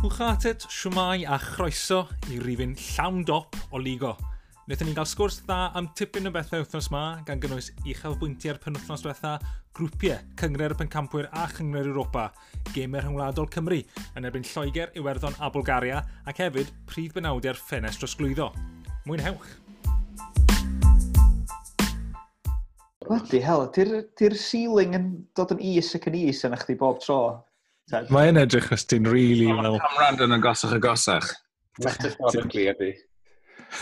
[0.00, 4.14] Hwchatet, siwmai a chroeso i rifin llawn dop o ligo.
[4.64, 9.04] Nethon ni gael sgwrs dda am tipyn o bethau wythnos ma, gan gynnwys uchafbwyntiau'r penwthnos
[9.04, 9.34] diwetha,
[9.76, 12.30] grwpiau, cyngre'r pencampwyr a chyngre'r Europa,
[12.72, 13.82] gemau rhyngwladol Cymru,
[14.16, 18.48] yn erbyn Lloegr, Iwerddon a Bulgaria, ac hefyd prif benawdiau'r ffenest drosglwyddo.
[19.04, 19.52] Mwynhewch!
[23.04, 27.20] Bloody hell, ti'r ceiling yn dod yn is ac yn is yna chdi bob tro.
[27.90, 29.78] Mae'n edrych os ti'n rili really fel...
[29.82, 31.30] camrand yn agosach agosach.
[31.82, 32.90] Metaphorically, ydy.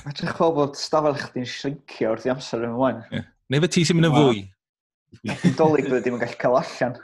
[0.05, 3.27] Mae'n edrych fel bod stafell chdi'n shrinkio wrth i amser yn ymlaen.
[3.53, 4.43] Neu fe ti sy'n mynd yn fwy.
[5.59, 6.99] Dolyg bod e ddim yn gallu cael allan.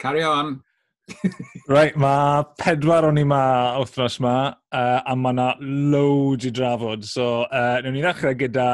[0.00, 0.56] Carry on.
[1.70, 3.42] right, mae pedwar o'n i ma
[3.78, 4.34] wythnos ma,
[4.74, 5.46] uh, a mae yna
[5.92, 7.06] loads i drafod.
[7.06, 8.66] So, uh, newn ni ddechrau gyda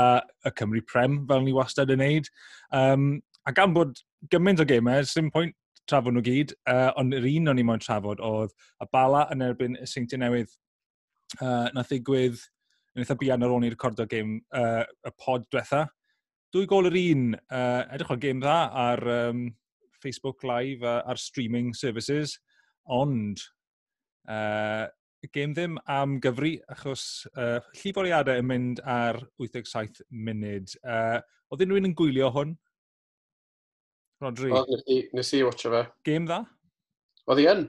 [0.49, 2.31] y Cymru Prem, fel ni wastad yn neud.
[2.73, 3.99] Um, A gan bod
[4.31, 5.57] gymaint o gemau, sy'n pwynt
[5.91, 9.43] trafod nhw gyd, uh, ond yr un o'n i moyn trafod oedd y bala yn
[9.43, 10.53] erbyn y seintiau newydd
[11.41, 12.39] uh, na ddigwydd
[12.95, 15.89] yn eitha bian ar ôl ni'r recordo game uh, y pod diwetha.
[16.55, 19.45] Dwy gol yr un, uh, edrych o'r game dda ar um,
[20.03, 22.37] Facebook Live uh, ar streaming services,
[22.87, 23.43] ond
[24.31, 24.87] uh,
[25.35, 30.77] gêm ddim am gyfri achos uh, lliforiadau yn mynd ar 87 munud.
[30.83, 31.19] Uh,
[31.51, 32.55] oedd unrhyw un yn gwylio hwn?
[34.23, 34.51] Rodri.
[34.55, 35.85] O, nes, i, nes i watcha fe.
[36.09, 36.43] Game dda?
[37.31, 37.65] Oedd i yn.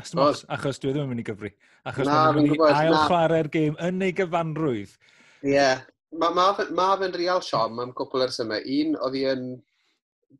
[0.00, 1.50] Os achos dwi ddim yn mynd i gyfri.
[1.88, 4.94] Achos na, mae'n mynd i ail chwarae'r gêm yn ei gyfanrwydd.
[5.42, 5.56] Ie.
[5.56, 5.82] Yeah.
[6.12, 8.58] Mae ma, ma, ma fe'n real siom am cwpl ers yma.
[8.68, 9.46] Un, oedd i yn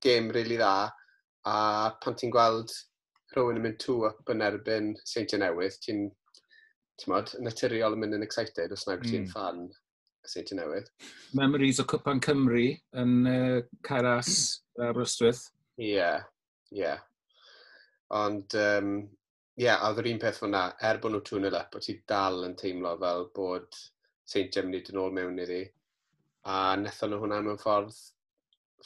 [0.04, 0.90] gêm rili really dda,
[1.48, 1.54] a
[2.02, 2.72] pan ti'n gweld
[3.32, 6.10] rhywun yn mynd two up yn erbyn Seintiau Newydd, ti'n
[7.08, 9.08] mod, naturiol yn mynd yn excited os nag mm.
[9.08, 9.64] ti'n fan
[10.28, 10.90] Seintiau Newydd.
[11.38, 12.68] Memories o Cwpan Cymru
[13.02, 15.48] yn uh, Caras yn Aberystwyth.
[15.78, 16.22] Ie, yeah,
[16.72, 16.84] ie.
[16.84, 17.02] Yeah.
[18.12, 18.94] Ond, ie, um,
[19.60, 21.98] yeah, a oedd yr un peth fyna, er bod nhw tŵn y lep, bod ti
[22.08, 23.78] dal yn teimlo fel bod
[24.28, 25.62] St Gemini dyn ôl mewn iddi.
[26.48, 27.96] A nethon nhw hwnna mewn ffordd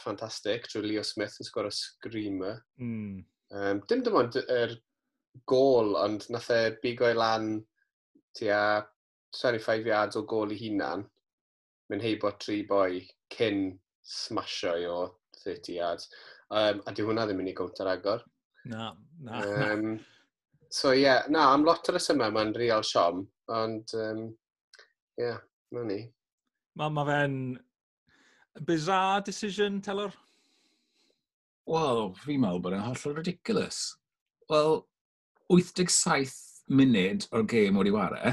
[0.00, 2.60] ffantastig, trwy Leo Smith yn sgwr o screamer.
[2.82, 3.24] Mm.
[3.56, 4.74] Um, dim dim ond yr
[5.48, 7.56] gol, ond nath e bigo i lan
[8.36, 8.62] tua
[9.36, 11.04] 25 yards o gol i hunan,
[11.90, 13.02] mynd heibo tri boi
[13.32, 13.68] cyn
[14.06, 15.00] smasio i o
[15.44, 16.10] 30 yards.
[16.50, 18.24] Um, a di hwnna ddim yn ei gwnta'r agor.
[18.70, 18.92] Na,
[19.22, 19.40] na.
[19.42, 19.96] Um, na.
[20.78, 23.24] so ie, yeah, na, am lot o'r ysymau mae'n real siom,
[23.54, 24.26] ond um, ie, um,
[25.22, 25.40] yeah,
[25.74, 26.00] na ni.
[26.76, 27.36] Mae ma fe'n
[28.68, 30.14] bizarre decision, Telor?
[31.66, 33.80] Wel, fi'n meddwl bod e'n hollol ridiculous.
[34.50, 34.80] Wel,
[35.50, 36.34] 87
[36.76, 38.32] munud o'r gêm o'r i ware,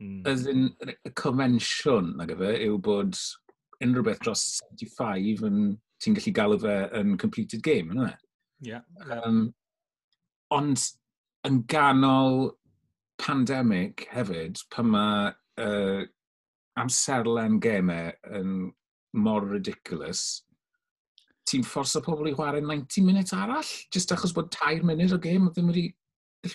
[0.00, 0.22] mm.
[0.28, 3.16] as in, y convention, nag efe, yw bod
[3.84, 5.60] unrhyw beth dros 75 yn
[6.02, 8.12] ti'n gallu galw fe yn completed game, yna.
[8.64, 8.82] Yeah.
[9.10, 9.50] Um,
[10.54, 10.80] ond
[11.46, 12.50] yn ganol
[13.22, 15.30] pandemig hefyd, pan mae
[15.62, 16.02] uh,
[16.80, 18.50] amserlen gemau yn
[19.16, 20.42] mor ridiculous,
[21.46, 25.48] ti'n fforso pobl i chwarae 90 munud arall, jyst achos bod tair munud o gêm,
[25.52, 25.88] ddim wedi...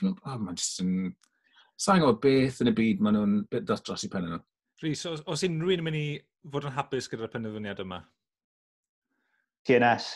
[0.06, 1.12] Oh, mae'n jyst yn...
[1.82, 4.42] Sa'n gwybod beth yn y byd maen nhw'n bit dros dros i pen nhw.
[4.84, 6.08] Rhys, os, os unrhyw un yn mynd i
[6.54, 8.04] fod yn hapus gyda'r penderfyniad yma?
[9.68, 10.12] TNS.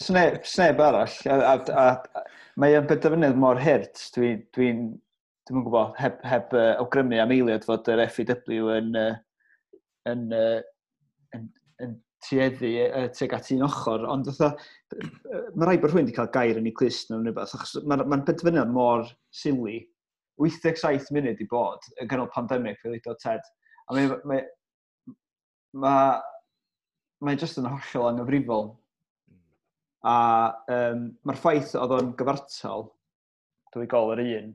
[0.00, 1.18] sneb, sneb arall.
[1.30, 1.88] A, a, a,
[2.20, 2.24] a
[2.60, 4.00] mae o'n benderfynydd mor hirt.
[4.14, 4.84] Dwi'n dwi, n,
[5.48, 9.14] dwi gwybod, heb, heb uh, awgrymu am eiliad fod yr FEW yn, uh,
[10.10, 10.60] yn, uh,
[11.36, 11.48] yn,
[11.84, 16.60] yn tueddu uh, teg at un ochr, ond mae rhaid bod rhywun wedi cael gair
[16.60, 19.04] yn ei clust nhw'n rhywbeth, achos mae'n ma benderfyniad mor
[19.34, 19.82] sili.
[20.42, 23.44] 87 munud i bod yn ganol pandemig fel ddo Ted.
[23.86, 24.40] A mae, mae,
[25.78, 26.16] mae,
[27.24, 28.68] mae jyst yn hollol anghyfrifol.
[29.28, 29.40] Hmm.
[30.10, 30.16] A
[30.76, 32.88] um, mae'r ffaith oedd o'n gyfartal,
[33.74, 34.52] dwi gol yr un,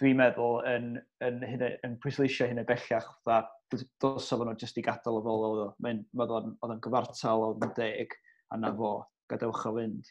[0.00, 0.92] dwi'n meddwl yn,
[1.24, 3.42] yn, yn, yn pwysleisio hynny bellach, dda,
[4.02, 5.68] dos o'n nhw jyst i gadael o fel oedd o.
[5.84, 8.14] Mae'n oedd o'n gyfartal o'n deg,
[8.52, 8.94] a na fo,
[9.32, 10.10] gadewch o fynd.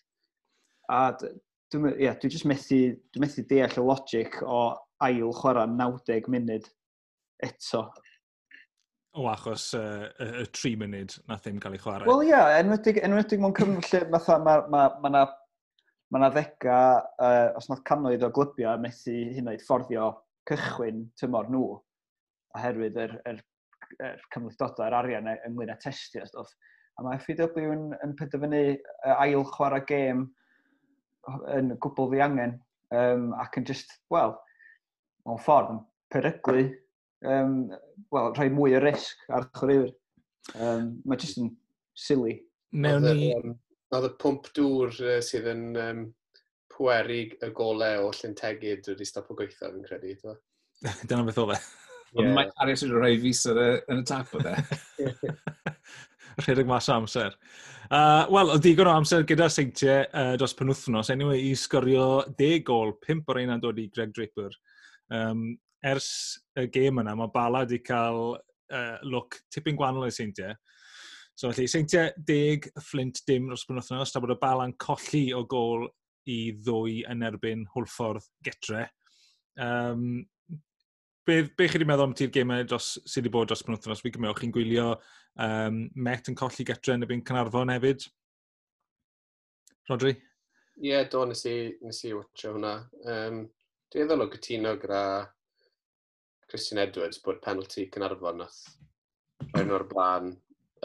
[0.92, 2.80] A dwi'n yeah, dwi just methu,
[3.14, 4.62] dwi methu deall y logic o
[5.06, 6.68] ail chwarae 90 munud
[7.46, 7.86] eto
[9.14, 12.08] o achos uh, y, y, tri munud na ddim cael ei chwarae.
[12.08, 15.24] Wel ie, yeah, enwedig, enwedig mewn cyfnod lle mae ma, ma, ma na,
[16.14, 16.80] ma na ddega,
[17.20, 20.12] uh, os nad canoedd o glybiau methu hynnaid fforddio
[20.50, 21.66] cychwyn tymor nhw
[22.58, 23.42] oherwydd yr, yr,
[24.00, 26.56] yr cymlethdodau yr arian ynglyn â testio stwff.
[27.00, 28.64] A mae FW yn, yn penderfynu
[29.18, 30.26] ail chwarae gêm
[31.56, 32.56] yn gwbl ddiangen
[32.96, 34.38] um, ac yn just, wel,
[35.28, 36.64] mewn ffordd yn peryglu
[37.26, 37.58] um,
[38.14, 39.92] well, rhoi mwy o risg ar chwaraewyr.
[40.56, 41.52] Um, mae jyst yn
[41.98, 42.40] silly.
[42.72, 43.30] Mewn ni...
[43.92, 46.04] Oedd y pwmp dŵr uh, sydd yn um,
[46.72, 50.36] pweru y golau o Llyntegid wedi stop o gweithio, fi'n credu.
[51.08, 51.60] Dyna beth o fe.
[52.20, 54.56] Ond mae Arias wedi rhoi fus yn y tap o fe.
[56.42, 57.36] Rhedeg mas o amser.
[57.92, 62.64] Uh, Wel, o ddigon o amser gyda seintiau uh, dros penwthnos, anyway, i sgorio 10
[62.68, 64.56] gol, 5 o'r ein dod i Greg Draper.
[65.12, 65.50] Um,
[65.88, 66.10] ers
[66.60, 70.54] y gêm yna, mae Bala wedi cael uh, look tipyn gwahanol i seintiau.
[71.36, 75.44] So, felly, seintiau 10, Flint dim dros byn wythnos, ta bod y Bala'n colli o
[75.50, 75.88] gol
[76.30, 78.86] i ddwy yn erbyn hwlffordd getre.
[79.58, 80.22] Um,
[81.26, 84.04] be, be chi wedi meddwl am ti'r gemau dros, sydd wedi bod dros penwthnos?
[84.04, 88.06] Fi gymryd chi'n gwylio um, Met yn colli getre yn y byn Cynarfon hefyd.
[89.90, 90.14] Rodri?
[90.82, 92.78] Ie, yeah, do, nes i, nes i watcho hwnna.
[93.10, 93.44] Um,
[93.92, 95.02] Dwi'n eddol o gytuno gyda
[96.52, 98.60] Christian Edwards bod penalty Cynarfon nath
[99.54, 100.34] rhaid nhw'r blaen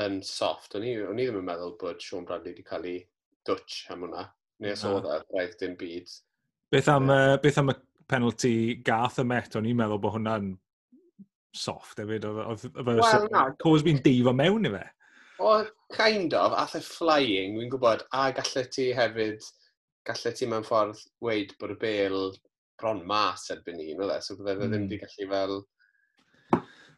[0.03, 0.77] yn soft.
[0.79, 3.01] O'n i, o'n i ddim yn meddwl bod Sean Bradley wedi cael ei
[3.49, 4.29] dwtch am hwnna.
[4.63, 6.13] Neu os oedd e, braidd dim byd.
[6.73, 7.77] Beth am, uh, beth am y
[8.11, 8.55] penalty
[8.87, 10.53] gath y Met, o'n i'n meddwl bod hwnna'n
[11.57, 12.29] soft hefyd.
[12.31, 14.85] Oedd e well, Cosby'n deifo mewn i fe.
[15.43, 15.53] O,
[15.93, 19.45] kind of, ath e flying, wy'n gwybod, a gallai ti hefyd,
[20.09, 22.31] gallai ti mewn ffordd weid bod y bel
[22.81, 24.73] bron mas erbyn un, oedd e, so bydde fe hmm.
[24.73, 25.57] ddim wedi gallu fel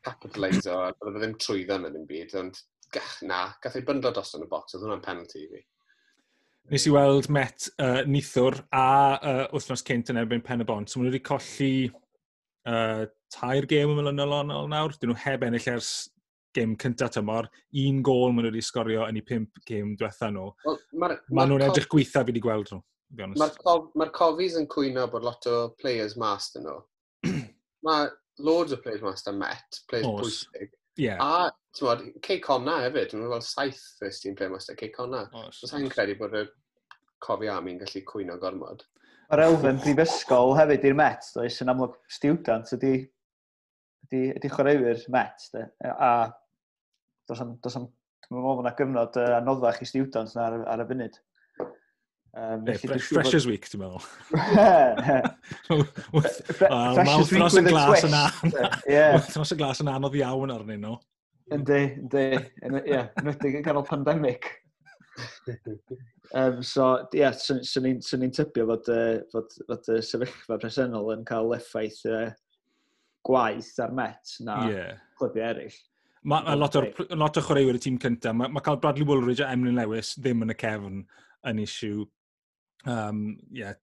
[0.06, 2.62] capitalise o, a bydde fe ddim trwyddo yn ym byd, ond
[2.94, 5.64] gach na, gath ei byndo dros yn y bocs, oedd hwnna'n penalty i fi.
[6.68, 10.90] Nes i weld Met uh, nithwr a uh, wythnos cynt yn erbyn pen y bont,
[10.90, 15.46] so maen nhw wedi colli uh, tair gêm yn milynol onol nawr, dyn nhw heb
[15.46, 15.92] ennill ers
[16.56, 17.48] gêm cyntaf tymor,
[17.84, 20.50] un gol maen nhw wedi sgorio yn eu pimp gêm diwetha nhw.
[20.66, 22.82] Well, maen ma nhw'n edrych gweitha fi wedi gweld nhw.
[23.16, 26.80] Mae'r cof, ma cofis yn cwyno bod lot o players mas dyn nhw.
[27.86, 28.10] Mae
[28.44, 30.20] loads o players mas dyn Met, players Os.
[30.52, 30.74] pwysig.
[30.98, 31.22] Yeah.
[31.22, 34.90] A, ti'n modd, Cey Conna hefyd, mae'n fel saith first team player mas master, Cey
[34.94, 35.24] Conna.
[35.46, 36.44] Os hyn credu bod y
[37.24, 38.82] cofi am i'n gallu cwyno gormod.
[39.28, 42.92] Mae'r elfen prifysgol hefyd i'r Met, does yn amlwg student ydy,
[44.08, 45.48] ydy, ydy chwaraewyr Met.
[45.54, 45.64] De.
[45.94, 46.10] A
[47.30, 47.88] does am, does am,
[48.26, 51.18] dwi'n meddwl bod yna gyfnod uh, anoddach i students na ar, ar y funud.
[52.36, 54.02] Um, yeah, fresh, Freshers Week, ti'n meddwl?
[56.94, 58.84] Freshers Week with a twist.
[58.86, 59.18] Yeah.
[59.32, 60.98] Tros y glas yn anodd iawn arnyn nhw.
[61.56, 62.24] Yndi, yndi.
[62.36, 64.46] Ie, yn nwedig yn ganol pandemig.
[66.36, 70.02] um, so, ie, yeah, sy'n so, ni'n so ni tybio fod, uh, fod, fod y
[70.04, 72.28] sefyllfa presennol yn cael effaith uh,
[73.26, 74.92] gwaith ar met na yeah.
[75.18, 75.80] clybiau eraill.
[76.28, 79.42] Mae ma lot, or, lot o chwaraewyr y tîm cyntaf, mae ma cael Bradley Woolridge
[79.44, 81.02] a Emlyn Lewis ddim yn y cefn
[81.48, 82.04] yn isiw
[82.86, 83.74] um, yeah,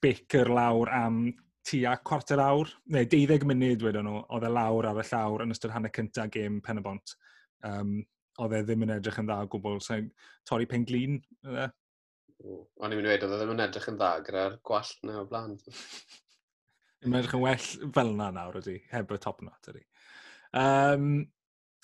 [0.00, 1.34] Baker lawr am
[1.66, 5.52] tua cwarter awr, neu 12 munud wedyn nhw, oedd e lawr ar y llawr yn
[5.54, 7.12] ystod hanner cyntaf gêm pen y bont.
[7.68, 7.98] Um,
[8.40, 9.98] oedd e ddim yn edrych yn dda o gwbl, so
[10.48, 11.18] torri pen glin.
[11.44, 11.66] E.
[12.40, 15.18] O'n i'n mynd i wedi, oedd e ddim yn edrych yn dda gyda'r gwallt na
[15.20, 15.58] o blaen.
[17.04, 17.68] Mae'n edrych yn well
[17.98, 19.84] fel yna nawr ydy, heb y top knot ydy.
[20.56, 21.12] Um,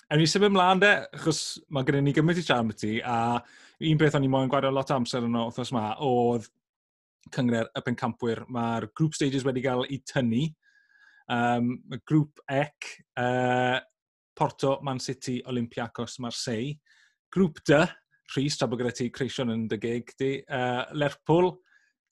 [0.07, 1.39] Ewn ni symud ymlaen de, achos
[1.75, 3.41] mae gennym ni gymaint i siarad am ti, a
[3.77, 6.47] un beth o'n i moyn gwario lot amser yno wrthos yma, oedd
[7.33, 8.43] cyngred y pencampwyr.
[8.53, 10.47] Mae'r group stages wedi cael eu tynnu.
[11.27, 11.73] Um,
[12.07, 12.89] grŵp EC,
[13.19, 13.77] uh,
[14.37, 16.77] Porto, Man City, Olympiacos, Marseille.
[17.35, 17.81] Grŵp D,
[18.35, 20.31] Rhys, tra bod gyda ti Creision yn dy gig, di.
[20.47, 21.51] Uh, Lerpwl,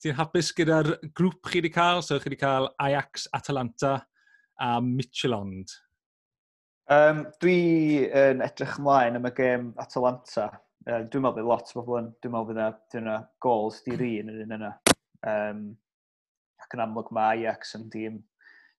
[0.02, 2.04] ti'n hapus gyda'r grŵp chi wedi cael?
[2.04, 3.96] So chi wedi cael Ajax, Atalanta
[4.60, 5.72] a Michelond.
[6.92, 10.52] Um, dwi yn edrych ymlaen am y gêm Atalanta
[10.86, 14.32] Uh, dwi'n meddwl bod lot o bobl yn, dwi'n meddwl fydda yna gols di'r un
[14.32, 14.72] yn un yna.
[15.26, 15.62] Um,
[16.62, 18.20] ac yn amlwg mae Ajax yn dîm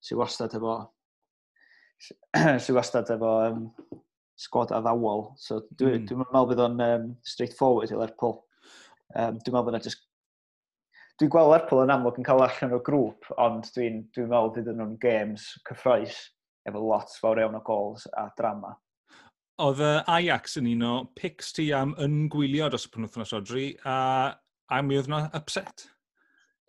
[0.03, 0.77] sy'n wastad efo
[2.63, 3.65] sy'n wastad efo um,
[4.39, 5.31] sgwad addawol.
[5.41, 6.07] So dwi'n mm.
[6.07, 8.37] dwi meddwl bydd o'n um, straight forward i Lerpwl.
[9.15, 10.05] Um, dwi'n meddwl bydd o'n just
[11.17, 14.67] Dwi'n gweld Lerpwl yn amlwg yn cael allan o'r grŵp, ond dwi'n dwi meddwl bydd
[14.69, 16.19] nhw'n games cyffroes
[16.69, 18.75] efo lot fawr iawn o gols a drama.
[19.65, 23.67] Oedd y Ajax yn un o pics ti am yn gwylio dros y penwthnos odri,
[23.89, 23.95] a,
[24.69, 25.87] a mi oedd yna upset.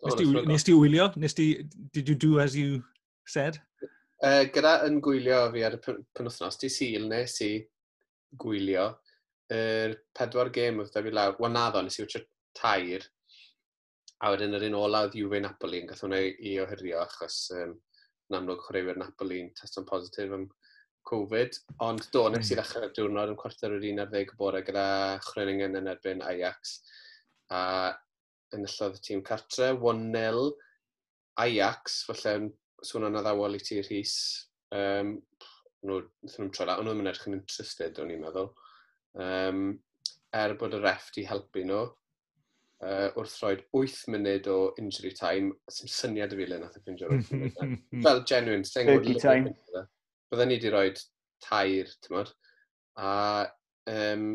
[0.05, 1.09] Nes ti, nes ti wylio?
[1.19, 1.49] Nes ti,
[1.93, 2.81] did you do as you
[3.27, 3.59] said?
[4.23, 7.51] Uh, gyda yn gwylio fi ar y penwthnos, di syl nes i
[8.41, 8.89] gwylio
[9.53, 11.37] yr pedwar gêm oedd da fi lawr.
[11.41, 12.25] Wel naddo, nes i wytio'r
[12.57, 13.05] tair.
[14.19, 17.77] A wedyn yr un ola oedd Juve Napoli yn gath hwnna i ohyrio achos um,
[18.29, 20.49] yn amlwg chwaraewyr Napoli yn teston positif am
[21.09, 22.61] Covid, ond do, nes i hmm.
[22.61, 24.85] ddechrau'r diwrnod yn cwarter yr un o'r 11 bore gyda
[25.25, 26.79] Chreningen yn erbyn Ajax.
[27.53, 27.61] A
[28.55, 30.49] enillodd y tîm cartre, 1-0,
[31.45, 32.49] Ajax, felly
[32.85, 34.15] swn o'n addawol i ti Rhys.
[34.75, 35.15] Um,
[35.85, 38.51] nhw'n nhw'n troi lan, nhw'n edrych yn interested, o'n i'n meddwl.
[39.19, 39.63] Um,
[40.35, 41.85] er bod y ref di helpu nhw,
[42.85, 46.83] uh, wrth roed 8 munud o injury time, sy'n syniad y fi le nath y
[46.83, 47.79] ffindio 8 munud.
[48.05, 49.09] Fel genuine, sy'n gwybod...
[49.23, 49.87] Turkey time
[50.29, 50.91] byddwn ni wedi rhoi
[51.43, 52.31] tair, tymod,
[52.99, 53.11] a
[53.89, 54.29] um,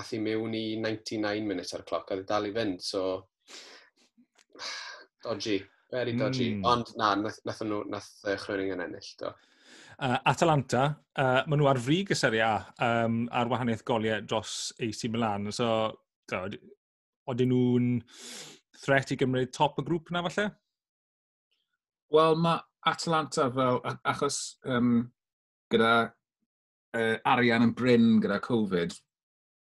[0.00, 2.82] ath i mewn i 99 minutes ar y cloc, a ddi e dal i fynd,
[2.84, 3.04] so
[5.24, 5.60] dodgy,
[5.92, 6.52] very dodgy.
[6.56, 6.68] Mm.
[6.72, 9.32] Ond na, nath, nath, nhw, nath uh, Chröning yn ennill, do.
[10.02, 10.86] Uh, Atalanta,
[11.20, 12.54] uh, maen nhw ar frig y Serie A
[13.04, 15.68] um, ar wahaniaeth goliau dros AC Milan, so
[16.32, 17.92] oedden nhw'n
[18.82, 20.48] threat i gymryd top y grŵp na falle?
[22.12, 24.38] Wel, mae Atalanta fel, achos
[24.68, 24.98] um,
[25.72, 28.92] gyda uh, arian yn bryn gyda Covid,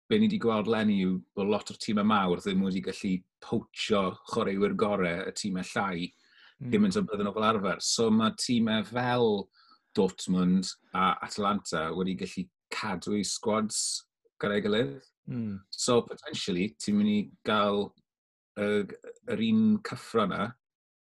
[0.09, 3.13] be ni wedi gweld lenni yw bod lot o'r tîmau mawr ddim wedi gallu
[3.45, 4.01] poachio
[4.33, 6.09] chwaraewyr gorau y tîmau e llai,
[6.59, 6.67] mm.
[6.67, 7.79] ddim yn bydden nhw fel arfer.
[7.79, 9.31] So mae tîmau e fel
[9.95, 12.43] Dortmund a Atalanta wedi gallu
[12.75, 13.79] cadw eu squads
[14.43, 14.97] gyda'i gilydd.
[15.31, 15.61] Mm.
[15.71, 17.85] So, potentially, ti'n mynd i gael
[18.59, 18.91] yr,
[19.31, 20.49] yr un cyffro yna,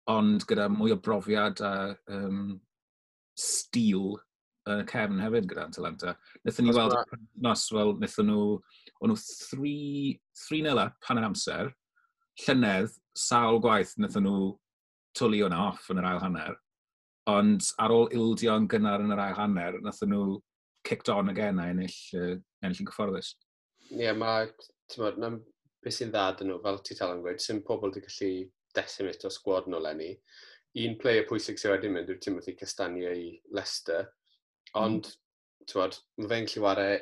[0.09, 1.73] ond gyda mwy o brofiad a
[2.15, 2.57] um,
[3.39, 4.17] stil
[4.69, 6.15] yn y cefn hefyd gyda Atalanta.
[6.45, 6.95] Nethon ni weld
[7.41, 8.47] nos, fel nethon nhw,
[8.99, 11.71] o'n nhw 3-0 up pan yr amser,
[12.45, 14.49] llynedd, sawl gwaith nethon nhw
[15.17, 16.57] twli hwnna off yn yr ail hanner,
[17.29, 20.37] ond ar ôl ildio yn gynnar yn yr ail hanner, nethon nhw
[20.87, 23.33] kicked on again a ennill, uh, ennill yn gyfforddus.
[23.89, 24.51] Ie, yeah, mae,
[24.91, 25.41] ti'n modd,
[25.83, 28.31] beth sy'n dda dyn nhw, fel ti tal yn gweud, sy'n pobl wedi gallu
[28.77, 30.13] decimate o sgwad nhw lenni.
[30.83, 34.09] Un player pwysig sy'n wedi mynd yw Timothy Castagna i Leicester,
[34.73, 34.81] mhm.
[34.83, 35.69] ond mm.
[35.71, 36.97] tywad, mae fe'n gallu wario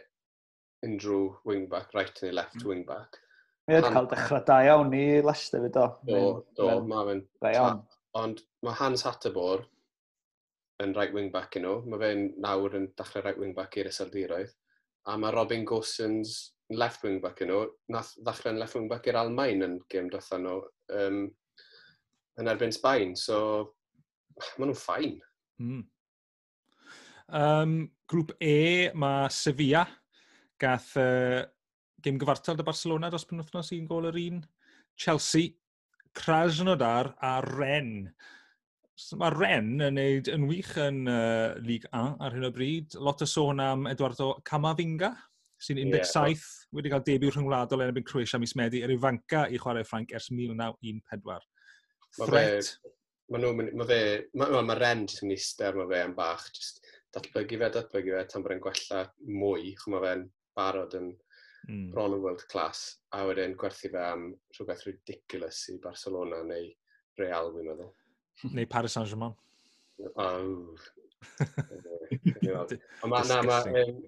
[0.88, 2.68] unrhyw wingback, right neu left mm.
[2.72, 3.22] wingback.
[3.68, 5.88] Mae wedi cael dechrau da iawn i Leicester fyd o.
[6.08, 6.20] Do,
[6.56, 7.24] do, mae fe'n...
[7.44, 7.82] Da iawn.
[8.18, 9.66] Ond mae Hans Hattabor
[10.84, 11.82] yn right wingback i nhw.
[11.90, 14.54] Mae fe'n nawr yn dechrau right wingback i'r Iseldiroedd.
[15.08, 16.38] A mae Robin Gosens
[16.70, 17.66] left wingback i nhw.
[17.94, 20.62] Nath ddechrau'n left wingback i'r Almain yn gym dothan nhw
[21.02, 21.20] um,
[22.42, 23.38] yn erbyn Sbaen, so
[24.58, 25.20] maen nhw'n ffain.
[25.62, 25.86] Mm.
[27.28, 27.78] Um,
[28.08, 29.84] grŵp E, mae Sevilla,
[30.62, 31.44] gath uh,
[32.04, 34.42] gym gyfartal dy Barcelona dros penwthnos un gol yr un.
[34.98, 35.54] Chelsea,
[36.18, 38.08] Krasnodar a Ren.
[39.22, 42.98] Mae Ren yn neud yn wych yn uh, Ligue 1 ar hyn o bryd.
[43.02, 45.12] Lot o sôn am Eduardo Camavinga,
[45.62, 46.48] sy'n 17 yeah.
[46.74, 50.32] wedi cael debyw rhyngwladol yn ebyn Croesia mis Medi, yr ifanca i chwarae Ffranc ers
[50.34, 51.46] 1914.
[52.18, 52.74] Ma Threat.
[53.28, 54.02] Mae ma nhw, mae fe,
[54.40, 56.84] mae ma, ma Ren jyst yn eistedd mae fe yn bach, jyst
[57.16, 61.10] datblygu fe, datblygu fe, tan bod e'n gwella mwy, chwm mae fe'n barod yn
[61.68, 61.88] mm.
[61.94, 62.86] bron yn world class,
[63.16, 66.70] a wedyn gwerthu fe am rhywbeth ridiculous i Barcelona neu
[67.20, 67.92] Real, fi'n meddwl.
[68.54, 69.36] neu Paris Saint-Germain.
[70.16, 70.78] Oh.
[73.04, 74.02] Ond ma, na, ma, um,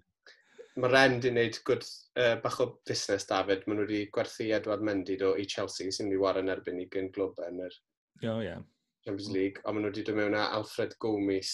[0.80, 1.88] mae Ren wedi gwneud gwrdd
[2.22, 3.66] uh, bach o busnes David.
[3.66, 6.80] Maen nhw wedi gwerthu Edward Mendy do i Chelsea sy'n wedi i war yn erbyn
[6.84, 7.80] i gyn glwb yn yr
[8.24, 8.60] Oh, yeah.
[9.06, 11.52] Champions League, ond maen nhw wedi dod mewn â Alfred Gomis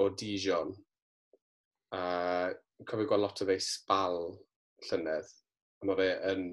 [0.00, 0.72] o Dijon.
[1.92, 2.52] Uh,
[2.88, 4.16] cofio gweld lot o fe sbal
[4.88, 5.28] llynedd.
[5.84, 6.46] Mae fe yn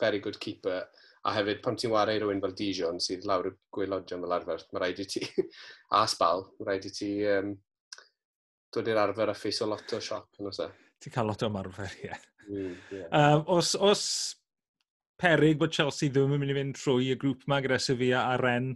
[0.00, 0.84] very good keeper.
[1.24, 4.84] A hefyd, pan ti'n wario rhywun fel Dijon sydd lawr y gwelodion fel arfer, mae
[4.84, 5.24] rhaid i ti,
[5.98, 7.54] a sbal, mae rhaid i ti um,
[8.72, 10.30] dod i'r arfer a ffeis o lot o siop.
[10.40, 10.68] yn oes e?
[11.00, 12.08] Ti'n cael lot o ymarfer, ie.
[12.08, 12.26] Yeah.
[12.50, 13.08] Mm, yeah.
[13.14, 14.04] Um, os, os
[15.20, 18.38] peryg bod Chelsea ddim yn mynd i fynd trwy y grŵp yma gyda Sevilla a
[18.40, 18.72] Ren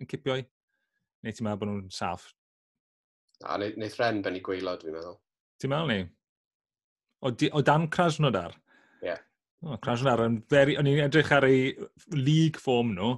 [0.00, 0.44] yn cipio'i?
[1.24, 2.30] Neu ti'n meddwl bod nhw'n saff?
[3.44, 5.18] A wneud Ren ben i gweilod, fi'n meddwl.
[5.60, 6.00] Ti'n meddwl ni?
[7.20, 8.56] O, di, o dan Krasnodar?
[9.02, 9.10] Ie.
[9.10, 9.22] Yeah.
[9.66, 11.74] O, Krasnodar, o'n i'n edrych ar ei
[12.16, 13.14] league form nhw,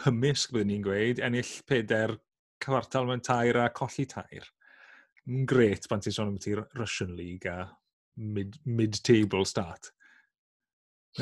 [0.00, 2.16] cymysg byddwn ni'n gweud, ennill peder,
[2.62, 4.46] cyfartal mewn tair a colli tair.
[5.50, 7.66] Gret pan ti'n sôn am ti Russian League a
[8.16, 9.90] mid-table mid start.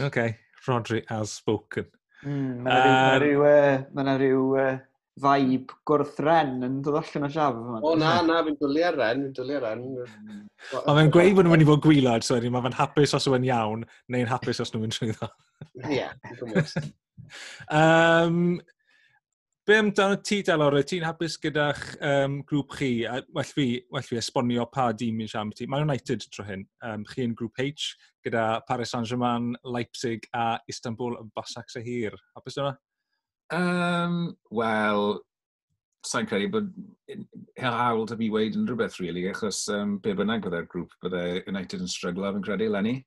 [0.02, 0.18] OK,
[0.66, 1.86] Rodri has spoken.
[2.24, 4.76] Mm, Mae yna rhyw, uh,
[5.22, 7.58] vibe gwrthren yn dod allan o siaf.
[7.86, 9.84] O na, na, fi'n dwlu ar ren, fi'n dwlu ar ren.
[10.80, 13.46] Ond mae'n gweud bod nhw'n mynd i fod gwylod, so mae fe'n hapus os yw'n
[13.46, 15.30] iawn, neu'n hapus os nhw'n mynd trwy ddo.
[15.86, 16.08] Ie,
[17.78, 18.40] um,
[19.66, 20.74] Be amdano ti, Delor?
[20.76, 22.88] wyt Ti'n hapus gyda'ch um, grŵp chi?
[23.08, 25.64] A, well, fi, well fi esbonio pa dîm i'n siarad ti.
[25.72, 26.66] Mae United tro hyn.
[26.84, 27.94] Um, chi yn grŵp H
[28.26, 32.12] gyda Paris Saint-Germain, Leipzig a Istanbul yn Basak Sahir.
[32.36, 32.74] Hapus dyna?
[33.56, 34.20] Um,
[34.52, 35.16] Wel,
[36.04, 36.68] sa'n credu bod
[37.64, 41.86] hawl da fi weid yn rhywbeth, really, achos um, be bynnag bydde'r grŵp, bydde United
[41.86, 42.98] yn stryglo, fi'n credu, Lenny.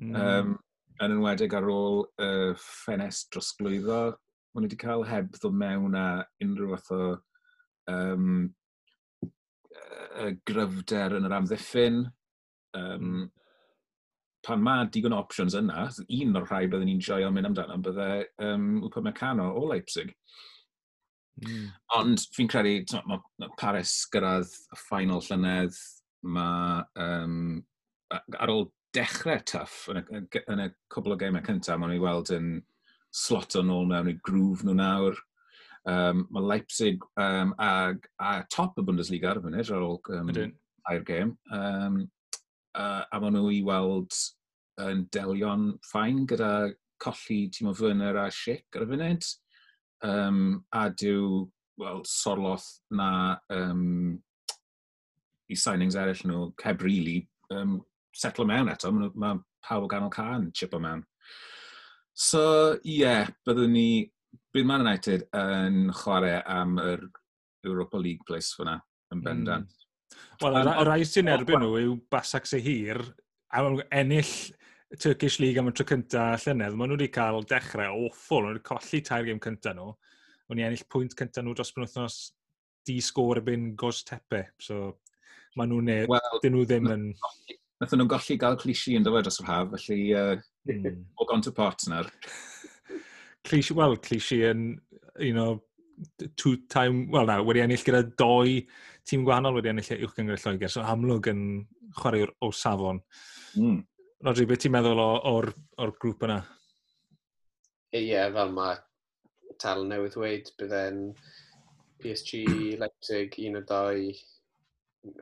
[0.00, 0.16] Mm.
[0.16, 0.60] Um,
[0.96, 4.14] yn enwedig ar ôl y uh, ffenest drosglwyddo
[4.56, 6.06] maen nhw wedi cael heb ddod mewn a
[6.44, 7.08] unrhyw fath o
[7.92, 8.46] um,
[10.48, 12.06] gryfder yn yr amddiffyn.
[12.76, 13.26] Um,
[14.46, 15.88] pan mae digon o options yna,
[16.20, 18.10] un o'r rhai byddwn ni'n joio mynd amdano, bydde
[18.46, 20.14] um, Wpa Meccano o Leipzig.
[21.42, 21.66] Mm.
[21.98, 22.78] Ond fi'n credu,
[23.10, 25.76] mae ma Paris gyrraedd y ffainal llynedd,
[26.36, 27.58] mae um,
[28.14, 32.32] ar ôl dechrau tuff yn y, yn y cwbl o gemau cyntaf, maen ei weld
[32.36, 32.54] yn
[33.16, 35.18] slot yn ôl mewn i grŵf nhw nawr.
[35.86, 40.32] Um, mae Leipzig um, a, a top y Bundesliga ar y funud ar ôl um,
[40.90, 41.36] a'r gêm.
[41.54, 42.00] Um,
[42.76, 44.18] uh, a maen nhw i weld
[44.82, 46.52] yn delio'n ffain gyda
[47.02, 49.28] colli tîm o fynyr a sic ar y funud.
[50.04, 50.40] Um,
[50.74, 51.46] a dyw
[51.78, 54.18] well, sorloth na um,
[55.48, 57.20] i signings eraill nhw, heb really
[57.54, 57.78] um,
[58.16, 58.90] setlo mewn eto.
[58.92, 61.04] Mae ma pawb o ganol can chip o mewn.
[62.16, 62.42] So,
[62.80, 63.88] ie, yeah, byddwn ni,
[64.56, 67.02] bydd Man United yn chwarae am yr
[67.66, 68.78] Europa League place fyna,
[69.12, 69.26] yn hmm.
[69.26, 69.66] bendant.
[69.68, 69.82] Mm.
[70.40, 73.02] Wel, um, o rai sy'n erbyn nhw yw Basak Sehir,
[73.52, 74.32] a mae'n ennill
[75.02, 78.60] Turkish League am y tro cynta llynedd, maen nhw wedi cael dechrau awful, maen nhw
[78.60, 79.92] wedi colli tair gym cynta nhw.
[80.46, 82.18] Maen nhw ennill pwynt cynta nhw dros penwthnos
[82.86, 84.46] di sgôr ebyn Gos Tepe.
[84.62, 84.96] So,
[85.58, 87.08] maen nhw'n e- well, dyn nhw ddim yn...
[87.80, 90.34] Nathon nhw'n golli gael clisi yn dyfod dros yr haf, felly uh,
[90.70, 91.00] mm.
[91.16, 92.08] all gone to pot nawr.
[93.46, 94.68] clisi, wel, clisi yn,
[95.20, 95.60] you know,
[96.36, 98.62] two time, wel na, wedi ennill gyda doi
[99.08, 101.44] tîm gwahanol wedi ennill e uwch gyngor Lloegr, so amlwg yn
[102.00, 103.02] chwarae o'r o safon.
[103.60, 103.78] Mm.
[104.24, 105.52] Rodri, beth ti'n meddwl o'r,
[105.82, 106.40] or grŵp yna?
[107.92, 108.80] Ie, yeah, fel mae
[109.62, 110.98] Tal newydd dweud, bydde'n
[112.02, 112.42] PSG,
[112.80, 114.10] Leipzig, un o doi,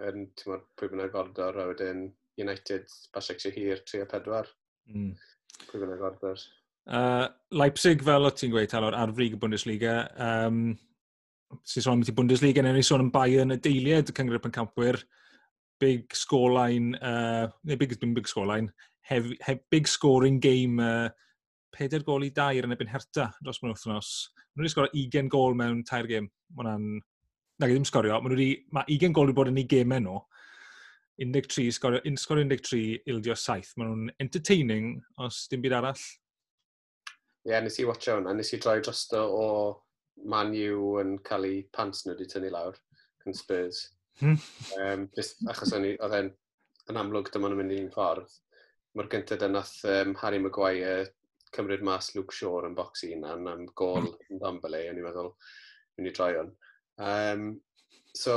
[0.09, 2.09] yn, ti'n modd, pwy bynnag ordor, a wedyn
[2.41, 4.53] United, Basekse Hir, 3 a 4.
[4.93, 5.13] Mm.
[5.69, 6.49] Pwy fynnag orders.
[6.85, 10.03] Uh, Leipzig, fel o ti'n gweud, talor, ar frig y Bundesliga.
[10.21, 10.75] Um,
[11.63, 14.99] Sy'n sôn am ti Bundesliga, neu ni sôn am Bayern y deiliad y cyngred pencampwyr.
[15.81, 18.73] Big scoreline, uh, neu big, big scoreline,
[19.07, 21.09] hef, hef, big scoring game uh,
[21.75, 24.13] peder gol i dair yn ebyn Herta dros mwyn wythnos.
[24.55, 26.31] Mae nhw wedi sgorio 20 gol mewn tair gêm.
[26.55, 27.03] Mae hwnna'n...
[27.61, 28.19] Na, ddim sgorio.
[28.21, 28.51] Mae nhw wedi...
[28.75, 30.21] Mae 20 gol wedi bod yn ei gemau nhw.
[31.21, 33.75] 13, sgor, sgor 13, ildio 7.
[33.79, 36.05] Maen nhw'n entertaining os dim byd arall.
[37.45, 38.35] Ie, yeah, nes i watcha hwnna.
[38.35, 39.49] Nes i droi drosto o
[40.31, 42.79] Man U yn cael ei pants nhw wedi tynnu lawr,
[43.27, 43.89] yn Spurs.
[44.21, 44.39] Hmm.
[44.79, 46.29] um, just achos o'n i, oedd e'n
[46.93, 48.31] yn amlwg dyma nhw'n mynd i'n ffordd.
[48.95, 51.09] Mae'r gyntaf dyna um, Harry Maguire
[51.55, 54.17] cymryd mas Luke Shaw yn bocs un unan am gol hmm.
[54.31, 55.33] yn Dombele, o'n i'n meddwl,
[55.99, 56.53] mynd i droi hwn.
[57.09, 57.47] Um,
[58.15, 58.37] so,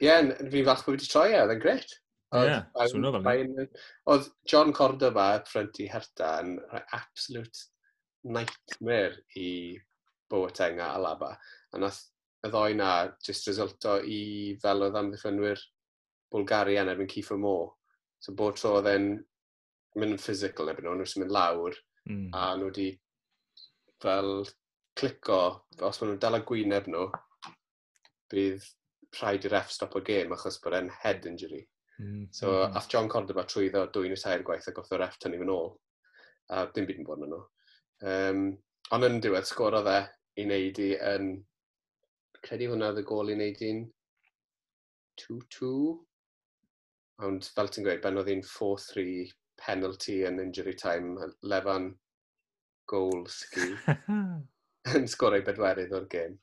[0.00, 1.98] Ie, yeah, fi'n falch bod wedi troi e, oedd e'n gret.
[2.40, 3.66] Ie, swno fel ni.
[4.12, 6.54] Oedd John Cordoba, ffrant i Herta, yn
[6.96, 7.66] absolute
[8.24, 9.50] nightmare i
[10.30, 11.34] Boatenga a Laba.
[11.74, 12.00] A nath
[12.46, 12.92] y ddoi na
[13.26, 14.22] jyst resulto i
[14.62, 15.60] fel oedd amddiffynwyr
[16.32, 17.56] Bulgaria yn erbyn Cifo Mo.
[18.22, 19.10] So bod tro oedd e'n
[19.98, 21.76] mynd yn physical erbyn nhw, nhw'n mynd lawr,
[22.08, 22.28] mm.
[22.32, 22.90] a nhw wedi
[24.00, 24.44] fel
[24.96, 25.40] clico,
[25.76, 27.08] os maen nhw'n dal y gwyneb nhw,
[28.30, 28.68] bydd
[29.18, 31.62] rhaid i'r ref stop o gêm achos bod e'n head injury.
[32.00, 32.26] Mm.
[32.32, 32.76] So, mm.
[32.76, 35.72] ath John Cordoba trwyddo dwy'n i tair gwaith a oedd o'r F tynnu fy nôl.
[36.50, 37.40] A dim byd yn bod yn nhw.
[38.12, 38.44] Um,
[38.96, 40.00] ond yn diwedd, sgorodd e
[40.40, 41.32] i wneud i yn...
[42.40, 43.82] Credu hwnna oedd y gol i wneud i'n
[45.20, 45.72] 2-2.
[47.26, 51.92] Ond fel ti'n gweud, ben oedd hi'n 4-3 penalty yn injury time, lefan
[52.88, 53.74] goal ski.
[54.96, 56.38] yn sgorau bedwerydd o'r gêm.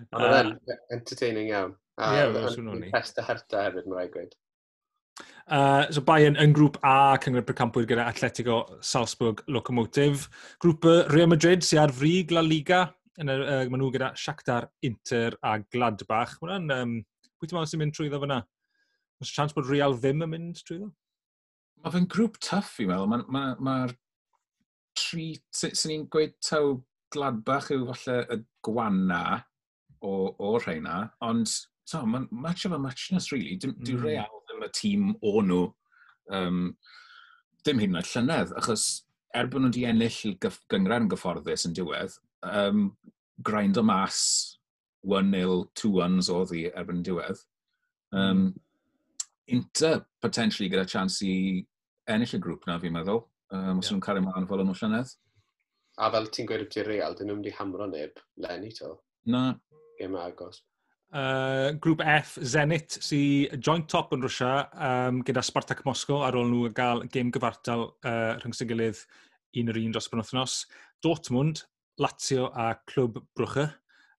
[0.00, 1.74] Ond uh, oedd entertaining iawn.
[2.00, 2.88] A ie, yeah, fel swn ni.
[2.92, 4.38] Pesta herta hefyd, mae'n rhaid gweud.
[5.52, 10.30] Uh, so Bayern yn grŵp A, cyngor Precampwyr gyda Atletico Salzburg Locomotive.
[10.62, 12.86] Grŵp Real Madrid sy'n ar frig La Liga.
[13.20, 16.38] Yn y, uh, maen nhw gyda Shakhtar, Inter a Gladbach.
[16.40, 16.96] Mae'n um,
[17.36, 18.40] pwy ti'n meddwl sy'n mynd trwyddo fyna?
[19.20, 20.88] Oes chance bod Real ddim yn mynd trwyddo?
[21.82, 23.10] Mae fe'n grŵp tuff i meddwl.
[23.12, 25.34] Mae'r ma, ma, ma tri...
[25.52, 26.78] sy'n ni'n gweud taw
[27.12, 29.42] Gladbach yw falle y gwana
[30.02, 33.56] o, o rheina, ond so, mae'n much of a muchness, really.
[33.56, 33.86] Dim, mm.
[33.86, 35.62] Dwi'n real ddim y tîm o nhw,
[36.38, 36.60] um,
[37.66, 38.86] dim hyn oed llynedd, achos
[39.36, 42.90] er bod nhw wedi ennill gyf, gyngren gyfforddus yn diwedd, um,
[43.46, 44.20] grind o mas
[45.08, 47.40] 1-0, 2-1s oedd hi erbyn diwedd.
[48.12, 48.52] Um,
[49.52, 51.64] Inter, potentially, gyda chance i
[52.12, 53.24] ennill y grŵp na, fi'n meddwl.
[53.52, 53.96] Um, os yeah.
[53.96, 55.10] nhw'n cario mlaen fel o'n nhw llynedd.
[56.00, 58.94] A fel ti'n gweud y Real, dyn nhw'n mynd i hamro neb lenni to.
[59.32, 59.42] Na,
[60.02, 60.62] gêm agos.
[61.12, 63.18] Uh, grŵp F, Zenit, sy
[63.60, 68.38] joint top yn Rwysia um, gyda Spartak Moscow ar ôl nhw gael gêm gyfartal uh,
[68.38, 69.02] rhwng sy'n gilydd
[69.60, 70.54] un yr un dros y wythnos.
[71.04, 71.66] Dortmund,
[72.00, 73.66] Lazio a Clwb Brwche.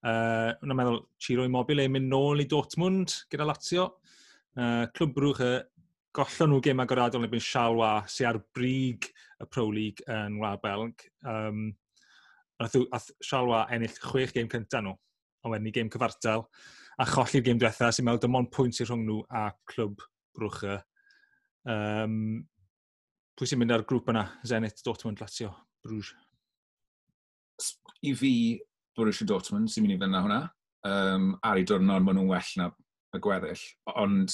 [0.04, 3.88] Uh, Wna'n meddwl Ciro Immobile yn mynd nôl i Dortmund gyda Lazio.
[4.54, 5.54] Uh, Clwb Brwche
[6.14, 9.10] gollon nhw gêm agoradol yn ebyn Sialwa sy'n ar brig
[9.42, 11.08] y Pro League yn Wlad Belg.
[11.26, 11.72] Um,
[12.62, 14.94] ath, Sialwa ennill chwech gêm cyntaf nhw
[15.44, 16.48] ond wedyn i gêm cyfartal,
[17.00, 20.04] a cholli'r gêm diwetha sy'n meddwl dim ond pwynt sy'n rhwng nhw a clwb
[20.38, 20.80] brwcha.
[21.70, 22.44] Um,
[23.38, 24.28] pwy sy'n mynd ar grŵp yna?
[24.48, 25.54] Zenit, Dortmund, Lazio,
[25.86, 26.14] Bruges.
[28.04, 28.34] I fi,
[28.98, 30.42] Borussia Dortmund sy'n mynd i fynd na hwnna.
[30.84, 32.70] Um, ar ei diwrnod maen nhw'n well na
[33.14, 33.66] y gweddill.
[33.96, 34.34] Ond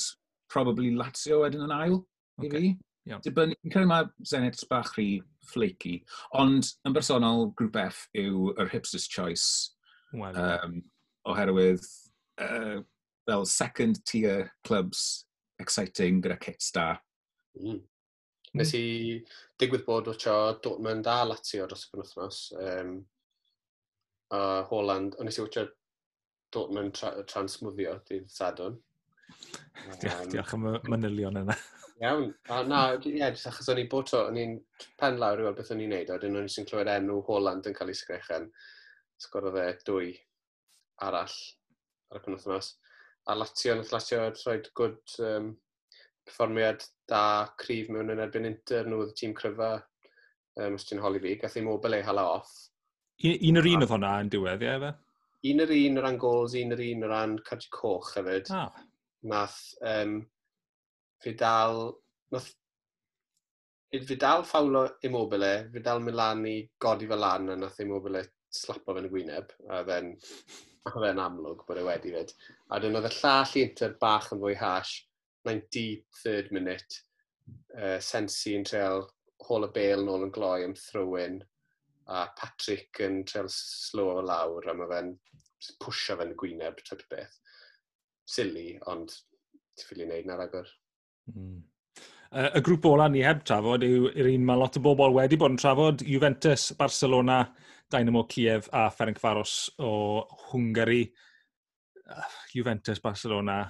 [0.51, 1.99] probably Lazio wedyn yn ail,
[2.39, 2.47] okay.
[2.47, 2.71] i fi.
[3.09, 3.21] Yeah.
[3.25, 5.99] Dibynnu, yn credu mae Zenit bach rhy flaky.
[6.37, 9.75] Ond yn bersonol, grŵp F yw yr hipster's choice.
[10.13, 10.81] Well, um,
[11.29, 11.85] oherwydd
[12.41, 12.79] uh,
[13.29, 15.25] fel second tier clubs
[15.59, 16.91] exciting gyda kits da.
[17.59, 17.79] Mm.
[18.57, 18.83] Nes i
[19.61, 22.39] digwydd bod o tro Dortmund a Lazio dros y penwthnos.
[22.57, 22.93] Um,
[24.33, 24.39] a
[24.69, 25.67] Holland, ond nes i wytio
[26.53, 28.79] Dortmund tra transmwddio dydd Sadwn.
[29.85, 31.57] Um, diolch, am y manylion yna.
[31.99, 32.31] Iawn.
[32.49, 34.57] A na, ie, yeah, achos o'n i bod tro, o'n i'n
[34.97, 37.69] pen lawr i weld beth o'n i'n neud, a dyn o'n i'n clywed enw Holland
[37.69, 38.49] yn cael ei sgrechen.
[39.19, 40.13] Sgorodd e dwy
[41.07, 41.37] arall
[42.09, 42.73] ar y penwth mas.
[43.29, 45.51] A Latio, nath Latio rhoi gwrdd um,
[46.25, 47.21] perfformiad da
[47.61, 49.75] cryf mewn yn erbyn Inter, nhw oedd y tîm cryfa,
[50.61, 52.53] um, os ti'n holi fi, gath ei mobile ei hala off.
[53.19, 54.93] Un, yr un oedd hwnna yn diwedd, ie, fe?
[55.49, 58.51] Un yr un o ran gols, un yr un o ran cadw coch hefyd.
[58.55, 58.71] Ah.
[59.29, 60.19] Nath um,
[61.23, 61.83] Fidal,
[62.31, 62.53] nath
[64.07, 66.05] Fidal ffawlo Immobile, Fidal e.
[66.07, 68.29] Milani godi fel lan a nath Immobile e
[68.61, 70.13] slapo fe'n y gwyneb, a then
[70.85, 72.33] Mae fe'n amlwg bod e wedi fyd.
[72.71, 74.93] A dyn oedd y llall i inter bach yn fwy hash,
[75.47, 77.01] 93rd minute,
[77.77, 79.07] uh, Sensi yn treol
[79.47, 81.39] Hall y bel nôl yn gloi am throw-in,
[82.09, 85.13] a Patrick yn treol slow o lawr, a mae fe'n
[85.83, 87.35] pwysio fe'n gwyneb, typ beth.
[88.29, 90.71] Silly, ond ti'n ffili wneud na'r agor.
[91.33, 91.59] Mm.
[92.29, 95.37] Uh, y grŵp ola ni heb trafod yw yr un mae lot o bobl wedi
[95.39, 97.39] bod yn trafod, Juventus, Barcelona,
[97.89, 101.11] Dynamo Kiev a Ferencvaros o Hwngari,
[102.09, 103.63] ah, Juventus, Barcelona.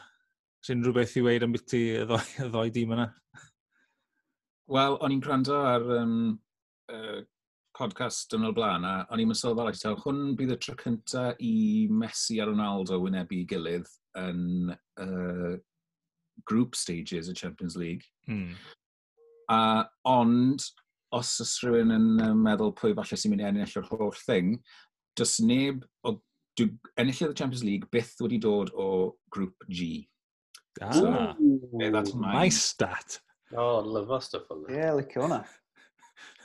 [0.59, 3.07] Sy'n unrhyw beth i weid am beth i y ddoi, y ddoi dîm yna?
[4.69, 6.17] Wel, o'n i'n gwrando ar um,
[6.91, 7.21] uh,
[7.79, 11.23] podcast yn y blaen, a o'n i'n meddwl fel eithaf, hwn bydd y tro cynta
[11.39, 11.53] i
[12.01, 13.87] Messi a Ronaldo wynebu gilydd
[14.19, 15.55] yn uh,
[16.49, 18.03] group stages y Champions League.
[18.27, 18.51] Hmm.
[19.49, 20.67] Uh, ond
[21.15, 22.09] os ys rhywun yn
[22.43, 24.57] meddwl pwy falle sy'n mynd i ennill o'r holl thing,
[25.17, 26.17] does neb o
[26.59, 28.89] enillydd y Champions League byth wedi dod o
[29.33, 30.07] grŵp G.
[30.81, 31.09] Ah, so,
[31.79, 33.19] yeah, that's my nice stat.
[33.55, 34.75] Oh, lyfo stuff o'n that.
[34.75, 35.41] Yeah, licio hwnna.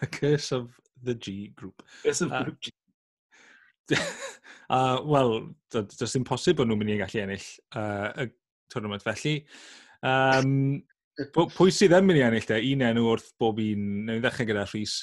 [0.01, 0.73] The curse of
[1.03, 1.83] the G group.
[2.03, 2.73] Curse of uh, group G.
[4.71, 8.29] uh, Wel, does dim posib bod nhw'n mynd i gallu ennill uh, y
[8.73, 9.37] tournament felly.
[10.05, 10.83] Um,
[11.15, 12.57] Pwy sydd yn mynd i ennill te?
[12.73, 13.83] Un enw wrth bob un.
[14.09, 14.95] Nawr ddechrau gyda Rhys.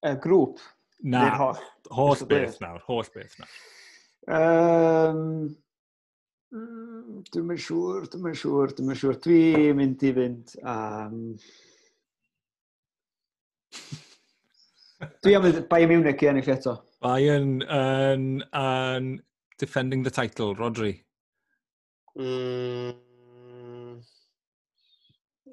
[0.00, 0.62] Uh, grŵp?
[1.04, 1.58] Na, holl,
[1.96, 2.80] holl beth nawr.
[2.86, 3.58] Holl beth nawr.
[4.30, 5.20] Um,
[6.52, 9.18] mm, Dwi'n mynd siŵr, dwi'n mynd siŵr, dwi'n mynd siŵr.
[9.26, 11.18] Dwi'n mynd i fynd am...
[15.24, 16.78] Dwi am Bayern Munich i ennill eto.
[17.04, 19.12] Bayern yn, um,
[19.60, 20.94] defending the title, Rodri.
[22.16, 22.96] Mm,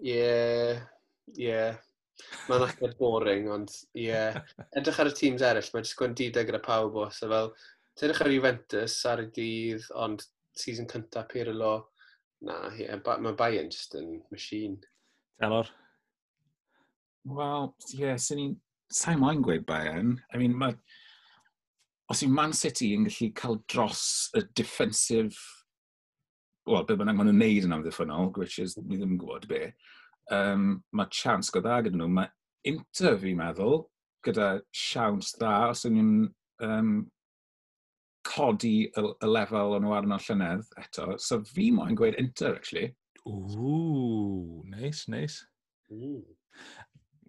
[0.06, 0.78] Ie,
[1.38, 1.60] ie.
[2.48, 4.08] Mae'n acad boring, ond ie.
[4.10, 4.40] Yeah.
[4.78, 7.08] Edrych ar y teams eraill, mae'n jyst gwneud didau gyda pawb o.
[7.14, 7.52] So fel,
[7.98, 10.26] edrych ar Juventus ar y dydd, ond
[10.58, 11.74] season cyntaf Pirlo,
[12.46, 14.80] na, yeah, mae Bayern just yn machine.
[15.44, 15.70] Elor?
[17.28, 18.56] Wel, ie, yeah, sy'n ni'n...
[18.94, 20.16] Sa'n moyn gweud Bayern.
[20.34, 20.78] I mean, mae...
[22.08, 24.04] Os yw Man City yn gallu cael dros
[24.38, 25.36] y defensive
[26.68, 29.62] wel, be bynnag maen nhw'n neud yn amddiffynol, which is, ni ddim yn gwybod be,
[30.36, 32.10] um, mae chance go dda gyda nhw.
[32.20, 32.32] Mae
[32.68, 33.86] inter fi'n meddwl,
[34.28, 36.26] gyda siawns dda, os ydyn nhw'n
[36.68, 36.96] um,
[38.28, 41.14] codi y, y lefel o'n nhw arno llynedd eto.
[41.24, 42.92] So fi moyn gweud inter, actually.
[43.28, 45.46] Ooh, nice, nice.
[45.92, 46.24] Ooh.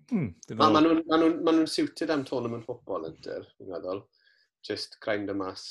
[0.09, 4.07] Hmm, maen nhw'n ma nhw, ma nhw suited am tournament football, inter, fi'n meddwl.
[4.66, 5.68] Just grind y mas.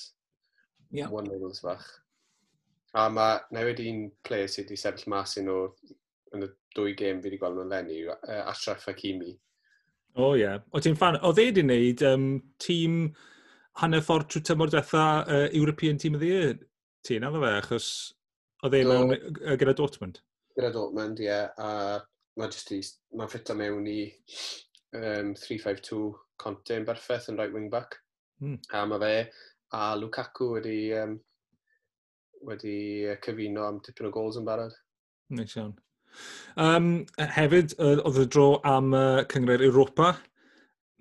[0.92, 1.10] Yeah.
[1.12, 1.84] One-nils fach.
[2.96, 5.66] A mae newid un ple sydd wedi sefyll mas i nhw
[6.36, 9.34] yn y dwy gêm fi wedi gweld nhw'n lenni, uh, Ashraf Hakimi.
[10.18, 10.44] O oh, ie.
[10.46, 10.62] Yeah.
[10.74, 12.30] O ti'n fan, o dde wedi wneud um,
[12.64, 13.02] tîm
[13.82, 16.56] hanner ffordd trwy tymor diwetha uh, European Team of the Year
[17.06, 17.90] ti, na fe, achos
[18.64, 20.22] o dde no, mewn uh, gyda Dortmund?
[20.58, 21.30] Gyda Dortmund, ie.
[21.30, 21.52] Yeah.
[21.58, 22.00] A
[22.38, 22.82] mae jyst i,
[23.18, 24.00] mae ffit mewn i
[24.98, 26.02] um, 3-5-2
[26.38, 28.00] Conte yn berffaith yn right wing back.
[28.44, 28.60] Mm.
[28.74, 29.14] A mae fe
[29.78, 31.18] a Lukaku wedi um,
[32.48, 32.78] wedi
[33.24, 34.74] cyfuno am tipyn o gols yn barod.
[35.36, 35.76] Neis iawn.
[36.58, 37.06] Um,
[37.36, 40.16] hefyd, oedd y dro am uh, cyngred Europa.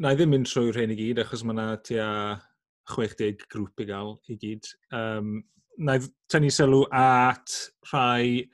[0.03, 2.09] Na i ddim mynd trwy'r hyn i gyd, achos mae yna tua
[2.93, 4.69] 60 grŵp i gael i gyd.
[4.95, 5.39] Um,
[5.79, 7.55] na i tynnu sylw at
[7.93, 8.45] rhai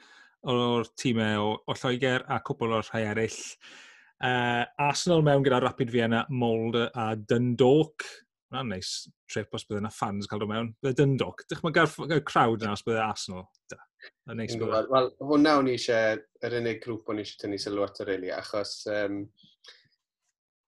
[0.52, 3.40] o'r tîmau o, o Lloegr a cwbl o'r rhai eraill.
[4.22, 8.07] Uh, Arsenal mewn gyda Rapid Vienna, Molde a Dundalk.
[8.53, 8.91] Mae'n neis
[9.33, 10.73] trip os bydde yna fans cael dod mewn.
[10.85, 11.45] Bydde Dundalk.
[11.49, 13.47] Dych mae gael crowd yna os bydde Arsenal.
[13.73, 13.79] Da.
[14.29, 14.83] Mae'n neis bydde.
[14.93, 18.09] Wel, hwnna o'n i eisiau, yr unig grŵp o'n i eisiau tynnu sylw at o
[18.09, 19.23] really, achos um,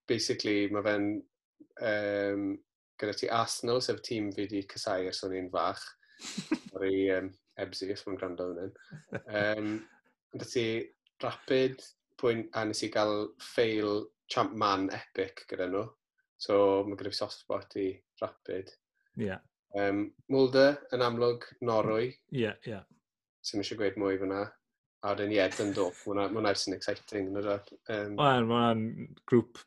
[0.09, 1.11] basically mae fe'n
[1.91, 2.47] um,
[3.01, 5.83] gyda ti Arsenal, sef tîm fi wedi cysau ers o'n i'n fach.
[6.71, 7.29] Sorry, um,
[7.61, 8.73] ebsi, os mae'n gwrando yn
[9.27, 9.75] um,
[10.35, 10.67] Ynddo ti
[11.23, 11.85] Rapid,
[12.19, 15.85] pwynt, a nes i gael ffeil Champ Man epic gyda nhw.
[16.45, 16.57] So
[16.89, 17.89] mae gyda fi soft spot i
[18.23, 18.73] rapid.
[19.17, 19.29] Ie.
[19.31, 19.45] Yeah.
[19.75, 22.11] Um, Mulder yn amlwg norwy.
[22.31, 22.77] Ie, yeah, ie.
[22.77, 22.85] Yeah.
[23.45, 24.45] Sym eisiau gweud mwy fyna.
[25.05, 25.97] A wedyn, ie, yeah, Dundalk.
[26.09, 27.33] Mae'n ers yn exciting.
[27.37, 28.85] Um, Wel, mae'n
[29.29, 29.65] grŵp.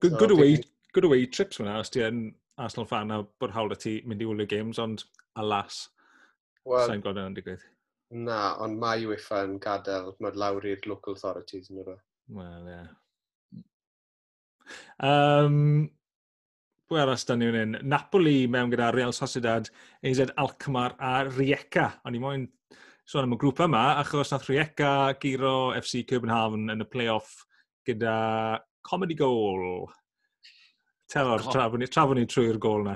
[0.00, 0.56] Good, so, good, away,
[0.92, 2.26] good away trips fyna, os ti yn
[2.60, 5.06] Arsenal fan a bod hawl y ti mynd i wylio games, ond
[5.40, 5.86] alas,
[6.68, 7.64] well, sa'n gweld e yna'n digwydd.
[8.26, 11.96] Na, ond mae UEFA yn gadael, mae lawr i'r local authorities yn yna.
[12.36, 12.76] Wel, ie.
[12.76, 12.92] Yeah.
[15.08, 15.90] Um,
[16.94, 17.72] Pwy arall dan ni'n un?
[17.90, 19.66] Napoli mewn gyda Real Sociedad,
[20.06, 21.88] AZ Alkmaar a Rijeka.
[22.06, 22.44] O'n i moyn
[23.10, 27.32] sôn am y grŵp yma, achos nath Rijeka giro FC Copenhagen yn y play-off
[27.90, 28.12] gyda
[28.86, 29.88] comedy goal.
[31.10, 32.94] Telor, trafod ni, trafod ni trwy'r gol na.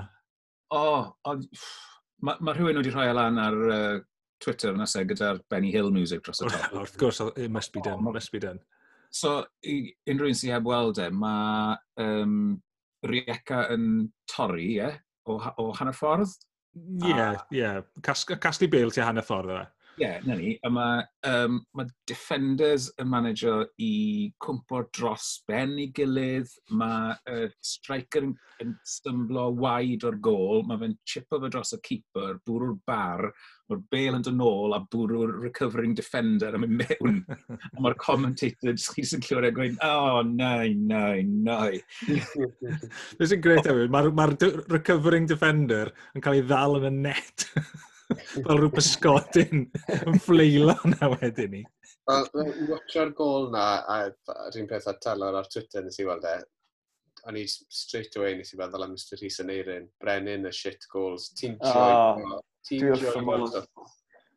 [0.71, 0.85] O,
[1.33, 1.43] oh,
[2.23, 3.99] mae ma rhywun wedi rhoi e lan ar uh,
[4.39, 6.71] Twitter yna se gyda'r Benny Hill music dros y top.
[6.85, 8.63] Wrth gwrs, it must be done, oh, must be done.
[9.11, 12.61] So, unrhyw un sy'n heb weld e, mae um,
[13.07, 14.97] Rieca yn torri, ie, yeah,
[15.29, 16.33] o, o hanner ffordd.
[16.75, 17.61] Ie, yeah, ie.
[17.61, 17.83] Yeah.
[18.05, 19.61] Cas, casglu bel ti hanner ffordd, e?
[19.99, 20.55] yeah, na ni.
[20.63, 26.51] A mae um, ma defenders y manager i cwmpo dros ben i gilydd.
[26.79, 28.33] Mae uh, striker yn,
[28.63, 30.63] yn stymblo waid o'r gol.
[30.67, 33.27] Mae fe'n chipo fe dros y keeper, bwrw'r bar.
[33.69, 37.19] Mae'r bel yn dod nôl a bwrw'r recovering defender yn mynd mewn.
[37.75, 41.83] a mae'r commentator chi sy'n clywed yn gweud, oh, nai, nai, nai.
[42.07, 43.91] This is great, Ewan.
[43.93, 44.31] Mae'r ma
[44.71, 47.49] recovering defender yn cael ei ddal yn y net.
[48.45, 49.67] Fel rhyw bysgodyn
[49.99, 51.61] yn ffleilo na wedyn ni.
[52.09, 52.29] Wel,
[52.71, 53.99] watcha'r gol na, a
[54.49, 56.35] rhywun peth a telor ar Twitter nes i weld e,
[57.29, 60.89] o'n i straight away nes i feddwl am Mr Rhys yn Eirin, Brenin y shit
[60.93, 63.63] goals, ti'n joio, ti'n joio.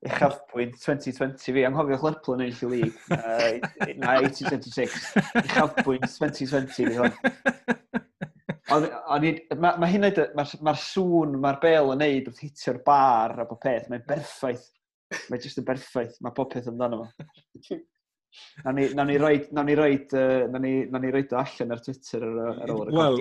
[0.02, 3.02] Uchaf pwynt 2020 fi, anghofio chlerpl yn eill i lig,
[4.02, 5.12] na 1826,
[5.44, 8.02] uchaf pwynt 2020 fi hwn.
[8.72, 13.36] Ond Mae ma hyn mae'r ma, ma sŵn, mae'r bel yn neud wrth hitio'r bar
[13.42, 14.68] a bob peth, mae'n berffaith.
[15.28, 17.80] Mae'n jyst yn berffaith, mae pob peth amdano fo.
[18.64, 21.40] Nawn ni, na ni roed, na ni roed, uh, na ni, na ni roed o
[21.42, 23.18] allan ar Twitter ar, ar ôl y Wel,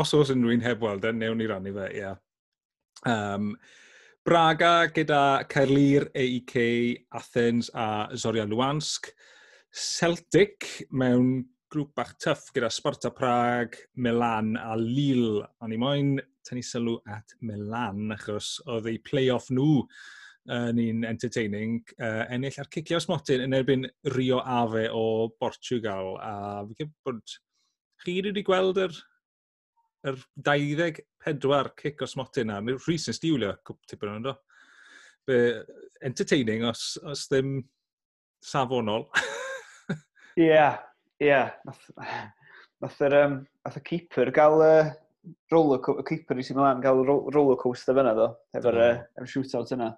[0.00, 1.98] os oes unrhyw'n heb weld, e, newn ni rannu fe, ie.
[2.00, 2.22] Yeah.
[3.04, 3.50] Um,
[4.26, 6.56] Braga gyda Caerlir, AEK,
[7.14, 9.12] Athens a Zoria Luansk.
[9.70, 11.44] Celtic mewn
[11.76, 15.44] grŵp bach tyff gyda Sparta Prag, Milan a Lille.
[15.60, 16.14] Ond i moyn
[16.46, 19.82] tynnu sylw at Milan achos oedd eu play-off nhw
[20.56, 23.84] yn un entertaining, uh, ennill ar cicio smotyn yn erbyn
[24.14, 26.14] Rio Ave o Portugal.
[26.22, 27.36] A fi gen bod
[28.04, 28.96] chi wedi gweld yr,
[30.08, 32.62] yr 24 cic o smotyn na.
[32.62, 34.36] Mae'n rhys yn stiwlio cwp tipyn o'n do.
[35.28, 35.40] Be,
[36.06, 37.58] entertaining os, os ddim
[38.40, 39.10] safonol.
[40.38, 40.78] Ie, yeah,
[41.24, 41.84] Ie, nath,
[42.82, 44.90] nath, yr, um, nath y keeper gael uh,
[45.52, 48.84] roller, y keeper i sy'n mynd gael roller coaster fyna ddo, efo'r mm.
[48.84, 49.88] uh, efo shootout yna.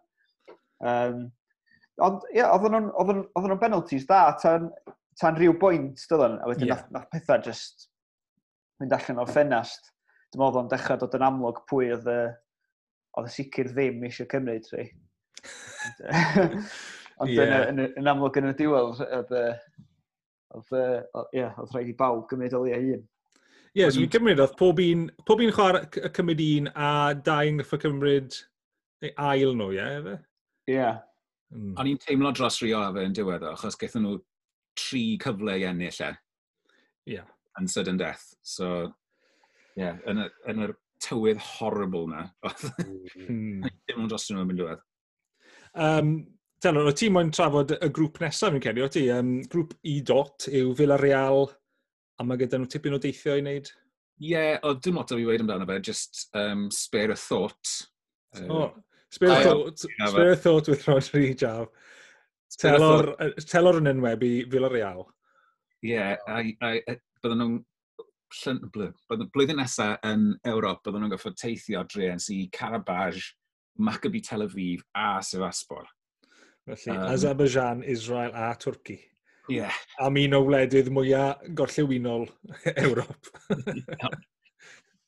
[0.79, 1.25] Um,
[2.07, 2.91] ond, ie, yeah, oedden
[3.35, 4.71] nhw'n penalties da, tan,
[5.19, 6.77] tan rhyw bwynt, dydyn, a wedyn yeah.
[6.77, 7.89] nath, nath pethau just
[8.79, 9.91] mynd allan o'r ffenast.
[10.31, 12.21] Dwi'n meddwl o'n dechrau dod yn amlwg pwy oedd y,
[13.19, 14.87] oedd y sicr ddim eisiau cymryd, rei.
[17.19, 17.65] Ond yeah.
[17.73, 19.35] yn, yn, yn, amlwg yn y diwedd, oedd
[20.57, 23.05] oedd, uh, yeah, oedd rhaid i bawb gymryd o leia un.
[23.75, 26.93] Ie, yeah, so fi'n cymryd, oedd pob un, pob un chwarae cymryd un a
[27.27, 28.39] dau'n gyffa cymryd
[29.05, 30.17] ei ail nhw, ie, efe?
[30.73, 30.89] Ie.
[31.55, 31.75] Mm.
[31.81, 34.17] O'n i'n teimlo dros Rio efe yn diwedd o, achos gaethon nhw
[34.79, 36.11] tri cyfle i ennill e.
[37.15, 37.23] Ie.
[37.61, 38.27] Yn sudden death.
[38.43, 38.89] So,
[39.77, 42.27] ie, yeah, yn, y, yn yr tywydd horrible na.
[42.49, 43.69] mm.
[43.89, 44.85] Dim ond dros nhw yn mynd diwedd.
[45.79, 46.13] Um,
[46.63, 49.05] Telon, o ti moyn trafod y grŵp nesaf fi'n credu, o ti?
[49.15, 51.47] Um, grŵp E-Dot yw Villarreal,
[52.19, 53.71] a mae gyda nhw tipyn o deithio i wneud?
[54.19, 57.75] Ie, yeah, o dim lot o fi wedi amdano fe, just um, spare a thought.
[58.35, 58.71] Uh, oh,
[59.15, 61.69] spare, a thought, spare a thought with Rodri Jav.
[62.59, 63.13] Telor,
[63.47, 65.05] telor yn enwebu Villarreal.
[65.85, 67.59] Ie, yeah, a, bydden nhw'n
[68.29, 73.23] Bydd y blwyddyn nesaf yn Ewrop, bydden nhw'n goffod teithio drens i Carabaj,
[73.81, 75.87] Maccabi Tel Aviv a Sefaspor.
[76.69, 78.99] Felly, um, Azerbaijan, Israel a Twrci.
[79.49, 79.57] Ie.
[79.57, 79.73] Yeah.
[80.05, 82.27] Am un o wledydd mwyaf gorllewinol
[82.85, 83.31] Ewrop.
[83.49, 84.19] yeah.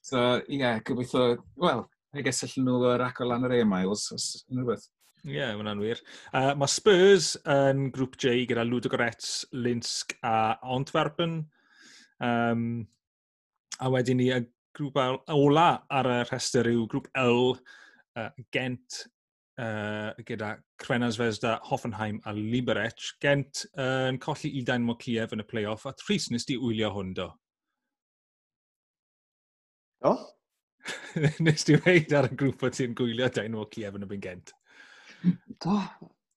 [0.01, 1.85] so, ie, yeah, gobeithio, wel,
[2.17, 4.89] I guess allan nhw uh, racor lan yr e-miles, os unrhyw rhywbeth.
[5.27, 6.01] Ie, yeah, mae'n wir.
[6.33, 11.43] Uh, mae Spurs yn grŵp J gyda Ludogorets, Linsk a Antwerpen.
[12.25, 12.65] Um,
[13.81, 14.41] a wedyn ni y
[14.77, 14.97] grŵp
[15.37, 17.53] ola ar y rhestr yw grŵp L,
[18.17, 19.05] uh, Gent,
[19.61, 23.13] uh, gyda Crenna Fesda, Hoffenheim a Liberec.
[23.23, 26.93] Gent uh, yn colli i Danmo Kiev yn y play-off, a Tris nes di wylio
[26.95, 27.29] hwn do?
[30.01, 30.17] Do?
[31.45, 34.55] Nes di weid ar y grŵp o ti'n gwylio Danmo Kiev yn y byn Gent?
[35.61, 35.77] Do,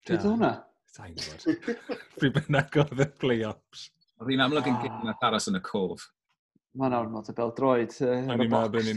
[0.08, 0.54] dwi do hwnna.
[0.94, 1.86] Da i'n gwybod.
[2.20, 3.88] Pryd bynnag oedd y play-offs.
[4.22, 4.84] Oedd hi'n amlwg yn ah.
[4.84, 6.04] gyn aros yn y cof.
[6.80, 7.92] Mae'n ormod o bel droed.
[8.02, 8.88] Uh, o'n i'n meddwl bod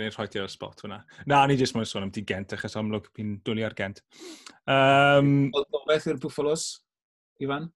[0.00, 1.02] ni'n rhoi ar y spot hwnna.
[1.28, 4.00] Na, ni jyst mwyn sôn am di Gent, achos amlwg fi'n dwlu ar Gent.
[4.64, 5.50] Um,
[5.90, 6.64] Beth yw'r Buffalos,
[7.44, 7.68] Ifan?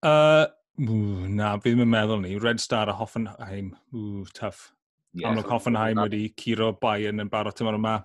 [0.00, 0.46] Uh,
[0.80, 2.38] ww, na, fi ddim yn meddwl ni.
[2.40, 3.74] Red Star a Hoffenheim.
[3.92, 4.70] Ww, tough.
[5.12, 7.98] Yes, amlwg Hoffenheim wedi curo Bayern yn barod tymor yma.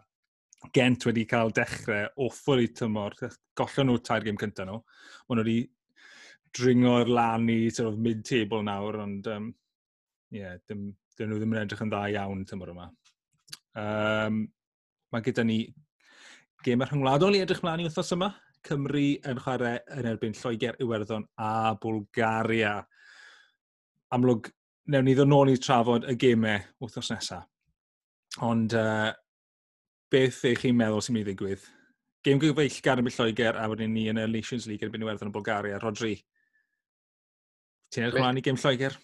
[0.76, 3.16] Gent wedi cael dechrau offol i tymor.
[3.56, 4.84] Gollon nhw tair gym cyntaf nhw.
[5.32, 5.62] Ond wedi
[6.60, 9.50] dringo'r lan i sort of mid-table nawr, ond um,
[10.34, 10.90] yeah, dyn
[11.20, 12.90] nhw ddim yn edrych yn dda iawn tymor yma.
[13.80, 14.44] Um,
[15.14, 15.62] mae gyda ni
[16.66, 18.34] gemau rhyngwladol i edrych mlaen i wythnos yma.
[18.68, 22.76] Cymru yn chwarae yn erbyn Lloegr, Iwerddon a Bulgaria.
[24.16, 24.52] Amlwg,
[24.92, 27.48] newn ni ddod nôl i trafod y gemau wythnos nesaf.
[28.46, 29.10] Ond uh,
[30.12, 31.68] beth eich chi'n meddwl sy'n mynd i ddigwydd?
[32.26, 35.32] Gêm gyfeillgar yn y Lloegr a wedyn ni yn y Nations League yn erbyn Iwerddon
[35.32, 35.80] a Bulgaria.
[35.82, 36.18] Rodri,
[37.90, 39.00] ti'n edrych mlaen i gêm Lloegr?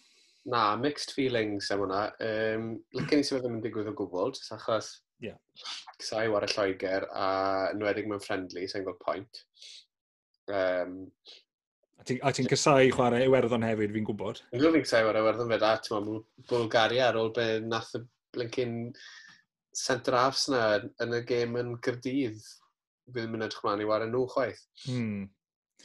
[0.52, 2.04] Na, mixed feelings am hwnna.
[2.22, 4.92] Um, Lycyn i sef ddim yn digwydd o gwbl, jyst achos
[5.24, 5.38] yeah.
[6.04, 7.30] sai war y Lloegr a
[7.78, 9.42] nwedig mewn friendly, sa'n gweld pwynt.
[10.54, 11.00] Um,
[11.98, 14.44] a ti'n ti cysau chwarae Iwerddon hefyd, fi'n gwybod?
[14.52, 16.12] Fi'n gwybod fi'n cysau chwarae Iwerddon fyd, a ti'n
[16.52, 18.04] Bulgaria ar ôl be nath y
[18.36, 18.76] blincyn
[19.76, 20.66] centre halves na
[21.04, 22.44] yn y gêm yn Gyrdydd.
[23.06, 24.62] Fi ddim yn edrych mlaen i wario nhw chwaith.
[24.86, 25.26] Hmm.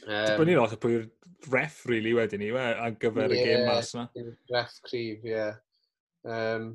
[0.07, 1.09] Um, Dibynnu lot o pwy'r
[1.49, 4.07] ref, really, wedyn ni, we, ar gyfer yeah, y gêm mas yna.
[4.51, 5.35] Ref cryf, ie.
[5.35, 5.59] Yeah.
[6.25, 6.67] Um,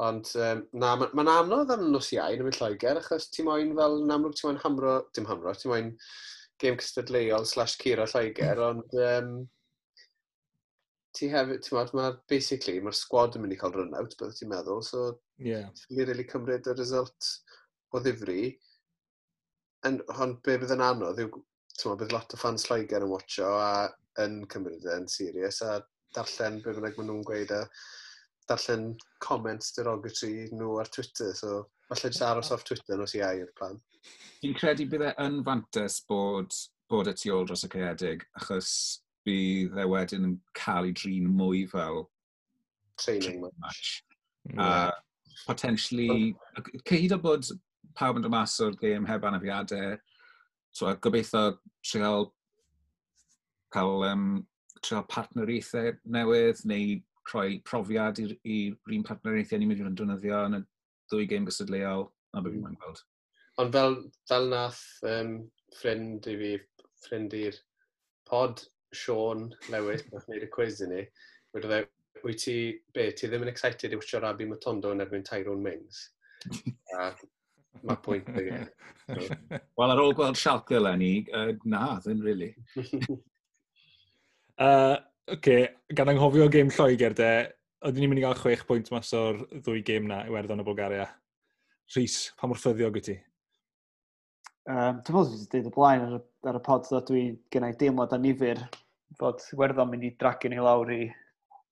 [0.00, 3.72] ond, um, na, mae'n ma, anodd am nos iau yn y Lloegr, achos ti'n moyn
[3.76, 5.90] fel, yn amlwg ti'n moyn hamro, dim hamro, ti'n moyn
[6.60, 8.68] gêm cystadleuol slash curo Lloegr, mm.
[8.70, 9.34] ond um,
[11.16, 14.40] ti hefyd, ti'n meddwl, ma, basically, mae'r squad yn mynd i cael run out, byddai
[14.40, 15.06] ti'n meddwl, so
[15.44, 15.68] yeah.
[15.82, 17.32] ti'n really cymryd y result
[17.92, 18.54] o ddifri,
[19.88, 21.40] and, ond be bydd yn anodd yw
[21.80, 23.72] Tymod, bydd lot o fans Lloegr yn watcho a
[24.20, 25.78] yn cymryd yn serious a
[26.16, 27.60] darllen be bynnag maen nhw'n gweud a
[28.50, 28.90] darllen
[29.24, 31.32] comments derogatory nhw ar Twitter.
[31.38, 33.78] So, falle jyst aros off Twitter nos i ai i'r plan.
[34.40, 36.56] Fi'n credu bydd e yn fantes bod,
[36.90, 38.70] bod y tu ôl dros y caeedig, achos
[39.28, 42.06] bydd e wedyn yn cael ei drin mwy fel
[43.00, 44.00] training match.
[44.50, 44.60] Mm.
[44.60, 46.34] A potentially,
[46.88, 47.48] cyd o bod
[47.96, 49.98] pawb yn dod mas o'r gêm heb anafiadau,
[50.72, 52.32] So a gobeithio trial
[53.74, 54.26] cael um,
[54.82, 56.98] trial partneriaethau newydd neu
[57.30, 60.62] rhoi profiad i'r un partneriaethau ni'n mynd i fod yn defnyddio yn y
[61.10, 62.80] ddwy gêm gysadleol na beth fi'n hmm.
[62.82, 63.02] gweld.
[63.60, 63.96] Ond fel,
[64.30, 65.32] fel nath um,
[65.76, 66.52] ffrind i fi,
[67.04, 67.58] ffrind i'r
[68.30, 68.62] pod
[68.96, 71.02] Sean Lewis, nath wneud y quiz i ni,
[71.54, 71.90] wedi dweud,
[72.24, 72.56] wyt ti,
[72.94, 76.08] be, ti ddim yn excited i wytio Rabi Matondo yn erbyn Tyrone Mings?
[76.96, 77.10] a
[77.86, 78.48] Mae pwynt i.
[79.78, 82.50] Wel, ar ôl gweld Schalke lenni, uh, na, ddim really.
[84.60, 84.96] uh,
[85.36, 87.30] okay, gan anghofio gêm Lloegr de,
[87.80, 90.66] oeddwn ni'n mynd i gael chwech pwynt mas o'r ddwy gêm na i werddon o
[90.66, 91.08] Bulgaria.
[91.94, 93.16] Rhys, pa mor ffyddio gyda ti?
[94.70, 96.20] Um, dwi'n meddwl wedi dweud y blaen ar,
[96.52, 98.60] ar y pod dda dwi gennau deimlad a nifer
[99.18, 101.02] bod werddon mynd i dragu ni lawr i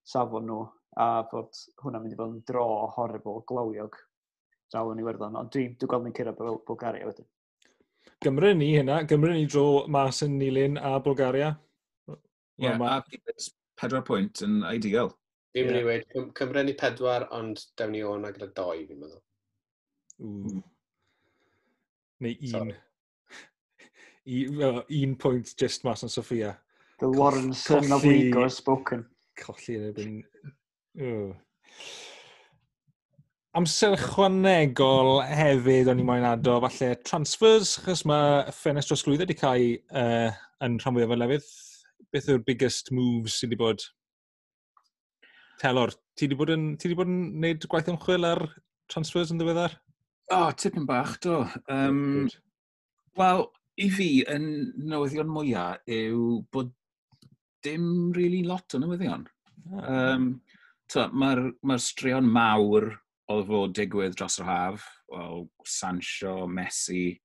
[0.09, 0.63] safon nhw
[0.99, 2.65] a bod hwnna'n mynd i fod yn dro
[2.97, 3.95] horrible, glawiog
[4.73, 7.27] draw yn Iwerddon, ond dwi'n dwi gweld ni'n cyrraedd Bulgaria wedyn.
[8.23, 11.53] Gymru ni hynna, Gymru ni dro mas yn Nilyn a Bulgaria.
[12.09, 12.17] Ie,
[12.65, 12.97] yeah, ma...
[12.97, 13.03] a
[13.79, 15.13] pedwar pwynt yn ideal.
[15.55, 19.21] Dwi'n mynd i wedi, Cymru ni pedwar, ond dewn ni o'n gyda doi, fi'n meddwl.
[20.19, 20.59] Ww.
[22.25, 22.73] Neu un.
[24.35, 26.57] I, uh, un pwynt just mas yn Sofia.
[26.99, 29.07] The Warren Son of Wigo spoken.
[29.39, 30.17] Colli yn erbyn
[33.59, 39.35] amser chwanegol hefyd o'n i moyn ado, falle transfers, chos mae ffenest dros glwyddo wedi
[39.35, 39.65] cael
[39.99, 40.29] uh,
[40.63, 41.49] yn rhan fwyaf o lefydd.
[42.13, 43.83] Beth yw'r biggest moves sydd wedi bod?
[45.59, 48.45] Telor, ti wedi bod yn, ti wedi bod yn neud gwaith ymchwil ar
[48.93, 49.75] transfers yn ddiweddar?
[50.29, 51.41] O, oh, tipyn bach, do.
[51.67, 52.29] Um,
[53.19, 53.43] Wel,
[53.83, 54.47] i fi, yn
[54.93, 56.71] newyddion mwyaf yw bod
[57.67, 59.27] dim really lot o newyddion.
[59.83, 60.31] Um,
[60.95, 62.93] Mae'r ma, r, ma r straeon mawr
[63.29, 67.19] oedd fod digwydd dros yr haf, wel, Sancho, Messi,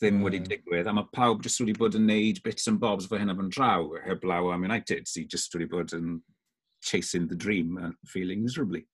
[0.00, 0.26] ddim mm.
[0.26, 0.50] wedi hmm.
[0.50, 3.40] digwydd, a mae pawb jyst wedi bod yn neud bits and bobs fo hyn o'n
[3.42, 6.18] fan draw, heblaw am United, sydd jyst wedi bod yn
[6.84, 8.84] chasing the dream and feeling miserably.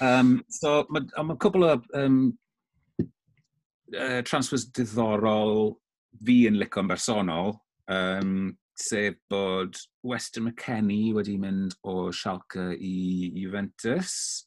[0.00, 2.20] Um, so, mae ma cwbl o um,
[3.96, 5.74] uh, transfers diddorol
[6.24, 7.56] fi yn licon bersonol,
[7.90, 14.46] um, sef bod Weston McKennie wedi mynd o Schalke i Juventus,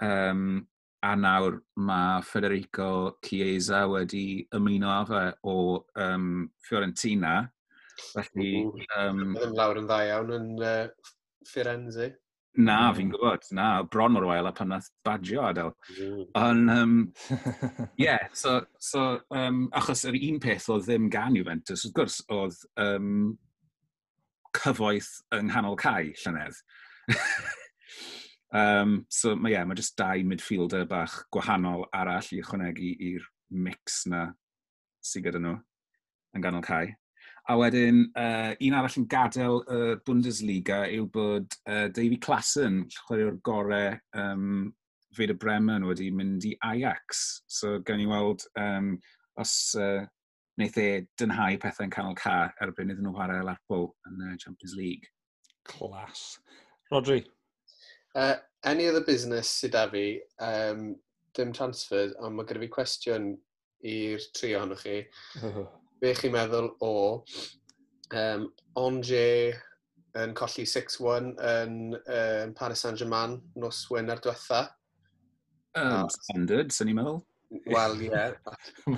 [0.00, 0.66] Um,
[1.02, 5.56] a nawr mae Federico Chiesa wedi ymuno â fe o
[5.96, 7.36] um, Fiorentina.
[8.12, 8.66] Felly...
[8.98, 10.88] Um, ddim lawr yn dda iawn yn uh,
[11.48, 12.10] Firenze.
[12.58, 12.96] Na, mm.
[12.96, 13.46] fi'n gwybod.
[13.56, 15.72] Na, bron mor wael a pan nath badio adael.
[15.96, 16.24] Mm.
[16.40, 16.96] Ond, um,
[17.96, 22.60] yeah, so, so um, achos yr un peth oedd ddim gan Juventus, wrth gwrs, oedd
[22.82, 23.38] um,
[24.58, 26.60] cyfoeth yng nghanol cae, llynedd.
[28.50, 34.02] Um, so mae yeah, ma jyst dau midfielder bach gwahanol arall i ychwanegu i'r mix
[34.10, 34.24] na
[35.06, 35.54] sydd gyda nhw
[36.34, 36.90] yn ganol cae.
[37.50, 42.84] A wedyn, uh, un arall yn gadael y uh, Bundesliga yw bod uh, Davy Klassen,
[43.06, 44.68] chwaraewr gorau um,
[45.16, 47.42] Feda Bremen wedi mynd i Ajax.
[47.50, 48.96] So gan i weld um,
[49.40, 50.04] os uh,
[50.58, 50.88] wnaeth e
[51.18, 55.10] dynhau pethau'n canol ca erbyn iddyn nhw chwarae Lerpwl yn uh, Champions League.
[55.66, 56.34] Clas.
[56.92, 57.22] Rodri,
[58.14, 58.34] Uh,
[58.64, 60.04] any other business sydd â fi,
[60.42, 60.94] um,
[61.36, 63.30] dim transferred, ond mae gyda fi cwestiwn
[63.86, 64.98] i'r tri ohonoch chi.
[66.00, 66.92] Be chi'n meddwl o
[68.16, 68.46] um,
[68.80, 69.26] Onge
[70.20, 74.64] yn colli 6-1 yn um, Paris Saint-Germain nos Wener diwetha?
[75.78, 77.20] Um, uh, standard, sy'n ni'n meddwl.
[77.70, 78.10] Wel, ie.
[78.10, 78.34] Yeah.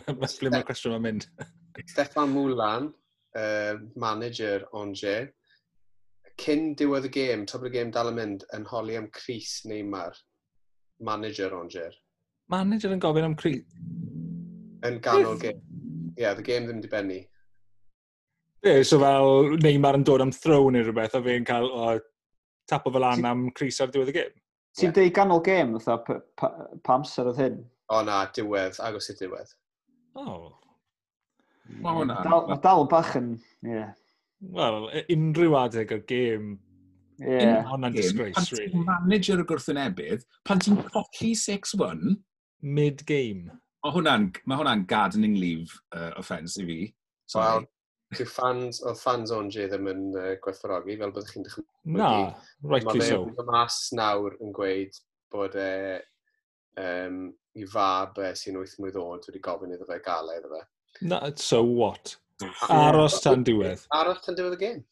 [0.09, 1.29] Ble mae'r cwestiwn yn mynd?
[1.89, 2.91] Stefan Moulan,
[3.37, 5.17] uh, manager Onge,
[6.43, 10.17] cyn diwedd y gêm, top y gêm dal yn mynd, yn holi am Cris Neymar,
[11.01, 11.93] manager Roger.
[12.53, 13.63] Manager yn gofyn am Cris?
[14.87, 15.61] Yn ganol gêm.
[16.13, 17.21] Ie, yeah, the game ddim di bennu.
[17.23, 17.27] Ie,
[18.67, 21.93] yeah, so fel Neymar yn dod am throw neu rhywbeth, a fe'n cael o,
[22.71, 24.35] tapo fel an am Cris ar diwedd y gêm.
[24.79, 24.97] Ti'n yeah.
[24.99, 27.63] deud ganol gêm, fatha, pa, pa amser oedd hyn?
[27.93, 29.57] O na, diwedd, agos i diwedd.
[30.19, 30.27] O.
[30.27, 30.47] Oh.
[31.83, 32.21] Mae hwnna.
[32.27, 33.35] Mae dal bach yn,
[33.65, 33.77] ie.
[33.77, 33.93] Yeah.
[34.43, 36.53] Wel, e, unrhyw adeg o'r gêm
[37.23, 37.63] Yeah.
[37.69, 38.71] Hwn disgrace, pan really.
[38.73, 40.89] Pan ti'n manager y gwrthwynebydd, pan ti'n mm.
[40.95, 42.17] colli 6-1...
[42.63, 43.51] Mid-game.
[43.83, 46.77] Mae hwnna'n ma hwnna gardening leave uh, offence i fi.
[47.35, 47.65] Wel,
[48.15, 51.67] dyw fans, o fans o'n ONG ddim yn uh, gwerthfawrogi, fel byddwch chi'n dychmygu.
[51.99, 52.11] Na,
[52.63, 53.25] rightly so.
[53.35, 55.01] Mae mas nawr yn gweud
[55.35, 55.99] bod e,
[56.79, 57.25] um,
[57.59, 60.63] i fab e sy'n wyth mwy ddod wedi gofyn iddo fe gael e iddo fe.
[61.11, 62.15] Na, so what?
[62.73, 63.87] Aros tan diwedd.
[63.99, 64.83] Aros tan diwedd y gêm.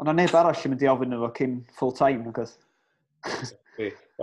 [0.00, 3.52] Ond na neb arall yn mynd i ofyn efo cyn full time, ac oedd.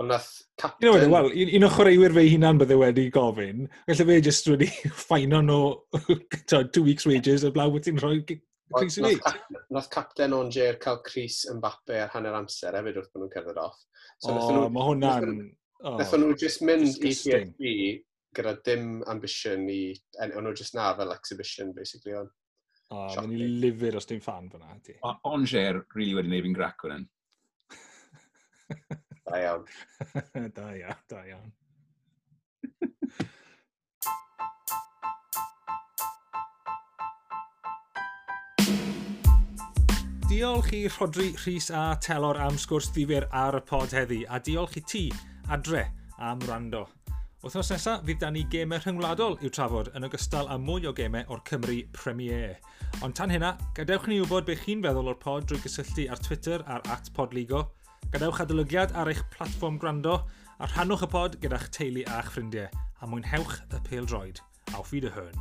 [0.00, 0.28] Ond nath
[0.60, 0.86] captain...
[0.86, 4.68] You know, Wel, un o chwaraewyr fe hunan bydde wedi gofyn, felly fe jyst wedi
[5.02, 5.60] ffaino nhw
[6.74, 8.20] two weeks wages a blaw wyt ti'n rhoi
[8.76, 9.32] Chris i fi.
[9.74, 13.32] Nath captain o'n Jer cael Chris yn bape ar hanner amser hefyd wrth bod nhw'n
[13.34, 13.80] cerdded off.
[14.22, 15.40] So o, mae hwnna'n...
[15.98, 17.74] Nath nhw jyst mynd i PSB
[18.36, 19.82] gyda dim ambition i...
[20.28, 22.30] O'n nhw jyst na fel exhibition, basically, on.
[22.90, 23.32] O, oh, fi'n
[23.62, 24.74] lyfr os ti'n fan fyna.
[25.30, 27.06] Onger, really wedi neud fi'n grac o'n.
[29.26, 29.66] da iawn.
[30.56, 31.52] da iawn, da iawn.
[40.30, 44.78] diolch i Rodri, Rhys a Telor am sgwrs ddifur ar y pod heddi, a diolch
[44.78, 45.02] i ti,
[45.50, 45.82] Adre,
[46.16, 46.86] am rando.
[47.40, 51.24] Wythnos nesaf, fydd dan ni gemau rhyngwladol i'w trafod yn ogystal â mwy o gemau
[51.32, 52.58] o'r Cymru Premier.
[53.00, 56.60] Ond tan hynna, gadewch ni wybod beth chi'n feddwl o'r pod drwy gysylltu ar Twitter
[56.68, 57.62] ar at podligo.
[58.12, 60.18] Gadewch adolygiad ar eich platfform gwrando
[60.60, 62.68] a rhannwch y pod gyda'ch teulu a'ch ffrindiau
[63.00, 64.44] a mwynhewch y pêl droed.
[64.76, 65.40] Auf Wiederhören.